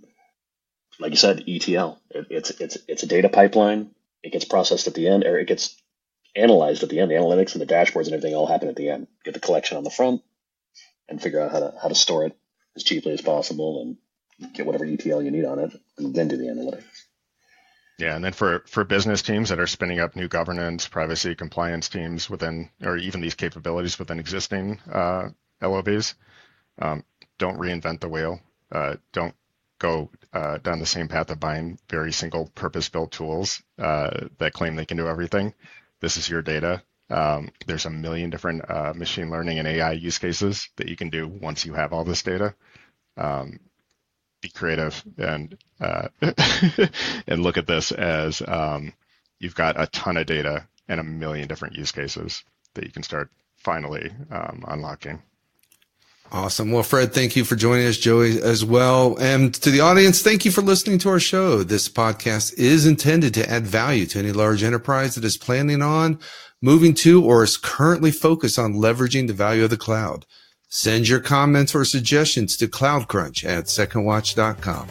like 0.99 1.11
you 1.11 1.17
said, 1.17 1.43
ETL. 1.47 2.01
It, 2.09 2.27
it's 2.29 2.49
it's 2.51 2.77
it's 2.87 3.03
a 3.03 3.07
data 3.07 3.29
pipeline. 3.29 3.91
It 4.23 4.31
gets 4.31 4.45
processed 4.45 4.87
at 4.87 4.93
the 4.95 5.07
end, 5.07 5.25
or 5.25 5.37
it 5.37 5.47
gets 5.47 5.75
analyzed 6.35 6.81
at 6.81 6.89
the 6.89 6.99
end. 6.99 7.11
The 7.11 7.15
analytics 7.15 7.53
and 7.53 7.61
the 7.61 7.71
dashboards 7.71 8.05
and 8.05 8.13
everything 8.13 8.35
all 8.35 8.47
happen 8.47 8.69
at 8.69 8.77
the 8.77 8.89
end. 8.89 9.07
Get 9.25 9.33
the 9.33 9.41
collection 9.41 9.77
on 9.77 9.83
the 9.83 9.91
front, 9.91 10.21
and 11.09 11.21
figure 11.21 11.41
out 11.41 11.51
how 11.51 11.59
to 11.59 11.73
how 11.81 11.89
to 11.89 11.95
store 11.95 12.25
it 12.25 12.35
as 12.75 12.83
cheaply 12.83 13.11
as 13.11 13.21
possible, 13.21 13.81
and 13.81 14.53
get 14.53 14.65
whatever 14.65 14.85
ETL 14.85 15.21
you 15.21 15.31
need 15.31 15.45
on 15.45 15.59
it, 15.59 15.73
and 15.97 16.15
then 16.15 16.29
do 16.29 16.37
the 16.37 16.45
analytics. 16.45 16.92
Yeah, 17.99 18.15
and 18.15 18.23
then 18.25 18.33
for 18.33 18.63
for 18.67 18.83
business 18.83 19.21
teams 19.21 19.49
that 19.49 19.59
are 19.59 19.67
spinning 19.67 19.99
up 19.99 20.15
new 20.15 20.27
governance, 20.27 20.87
privacy, 20.87 21.35
compliance 21.35 21.89
teams 21.89 22.29
within, 22.29 22.69
or 22.81 22.97
even 22.97 23.21
these 23.21 23.35
capabilities 23.35 23.99
within 23.99 24.19
existing 24.19 24.79
uh, 24.91 25.29
LOBs, 25.61 26.15
um, 26.79 27.03
don't 27.37 27.59
reinvent 27.59 27.99
the 28.01 28.09
wheel. 28.09 28.41
Uh, 28.71 28.95
don't 29.11 29.35
go 29.79 30.09
uh, 30.33 30.57
down 30.59 30.79
the 30.79 30.85
same 30.85 31.07
path 31.07 31.29
of 31.29 31.39
buying 31.39 31.77
very 31.89 32.11
single 32.11 32.47
purpose-built 32.55 33.11
tools 33.11 33.61
uh, 33.79 34.27
that 34.39 34.53
claim 34.53 34.75
they 34.75 34.85
can 34.85 34.97
do 34.97 35.07
everything. 35.07 35.53
This 35.99 36.17
is 36.17 36.29
your 36.29 36.41
data. 36.41 36.83
Um, 37.09 37.51
there's 37.67 37.85
a 37.85 37.89
million 37.91 38.29
different 38.29 38.69
uh, 38.69 38.93
machine 38.95 39.29
learning 39.29 39.59
and 39.59 39.67
AI 39.67 39.91
use 39.93 40.17
cases 40.17 40.69
that 40.77 40.89
you 40.89 40.95
can 40.95 41.09
do 41.09 41.27
once 41.27 41.65
you 41.65 41.73
have 41.73 41.93
all 41.93 42.03
this 42.05 42.23
data. 42.23 42.55
Um, 43.17 43.59
be 44.43 44.49
creative 44.49 45.03
and 45.17 45.57
uh, 45.79 46.09
and 47.27 47.41
look 47.41 47.57
at 47.57 47.65
this 47.65 47.91
as 47.91 48.43
um, 48.47 48.93
you've 49.39 49.55
got 49.55 49.81
a 49.81 49.87
ton 49.87 50.17
of 50.17 50.27
data 50.27 50.67
and 50.87 50.99
a 50.99 51.03
million 51.03 51.47
different 51.47 51.75
use 51.75 51.91
cases 51.91 52.43
that 52.75 52.83
you 52.83 52.91
can 52.91 53.01
start 53.01 53.31
finally 53.55 54.11
um, 54.29 54.63
unlocking. 54.67 55.21
Awesome. 56.31 56.71
Well, 56.71 56.83
Fred, 56.83 57.13
thank 57.13 57.35
you 57.35 57.45
for 57.45 57.55
joining 57.55 57.85
us, 57.85 57.97
Joey, 57.97 58.41
as 58.41 58.65
well. 58.65 59.17
And 59.19 59.53
to 59.55 59.69
the 59.69 59.81
audience, 59.81 60.21
thank 60.21 60.45
you 60.45 60.51
for 60.51 60.61
listening 60.61 60.97
to 60.99 61.09
our 61.09 61.19
show. 61.19 61.63
This 61.63 61.87
podcast 61.87 62.57
is 62.57 62.87
intended 62.87 63.33
to 63.35 63.49
add 63.49 63.67
value 63.67 64.07
to 64.07 64.19
any 64.19 64.31
large 64.31 64.63
enterprise 64.63 65.15
that 65.15 65.23
is 65.23 65.37
planning 65.37 65.81
on 65.81 66.19
moving 66.59 66.95
to 66.95 67.23
or 67.23 67.43
is 67.43 67.57
currently 67.57 68.09
focused 68.09 68.57
on 68.57 68.73
leveraging 68.73 69.27
the 69.27 69.33
value 69.33 69.63
of 69.63 69.69
the 69.69 69.77
cloud. 69.77 70.25
Send 70.75 71.07
your 71.07 71.19
comments 71.19 71.75
or 71.75 71.85
suggestions 71.85 72.57
to 72.57 72.67
cloudcrunch 72.67 73.45
at 73.45 73.65
secondwatch.com. 73.65 74.87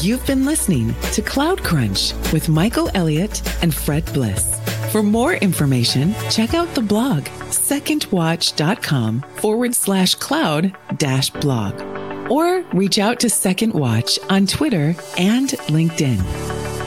You've 0.00 0.24
been 0.24 0.46
listening 0.46 0.94
to 1.14 1.20
Cloud 1.20 1.64
Crunch 1.64 2.12
with 2.32 2.48
Michael 2.48 2.88
Elliott 2.94 3.42
and 3.60 3.74
Fred 3.74 4.04
Bliss. 4.14 4.60
For 4.92 5.02
more 5.02 5.34
information, 5.34 6.14
check 6.30 6.54
out 6.54 6.72
the 6.76 6.80
blog 6.80 7.24
secondwatch.com 7.24 9.22
forward 9.38 9.74
slash 9.74 10.14
cloud 10.14 10.76
dash 10.96 11.30
blog 11.30 11.80
or 12.30 12.62
reach 12.72 13.00
out 13.00 13.18
to 13.18 13.28
Second 13.28 13.72
Watch 13.72 14.16
on 14.30 14.46
Twitter 14.46 14.94
and 15.18 15.48
LinkedIn. 15.66 16.77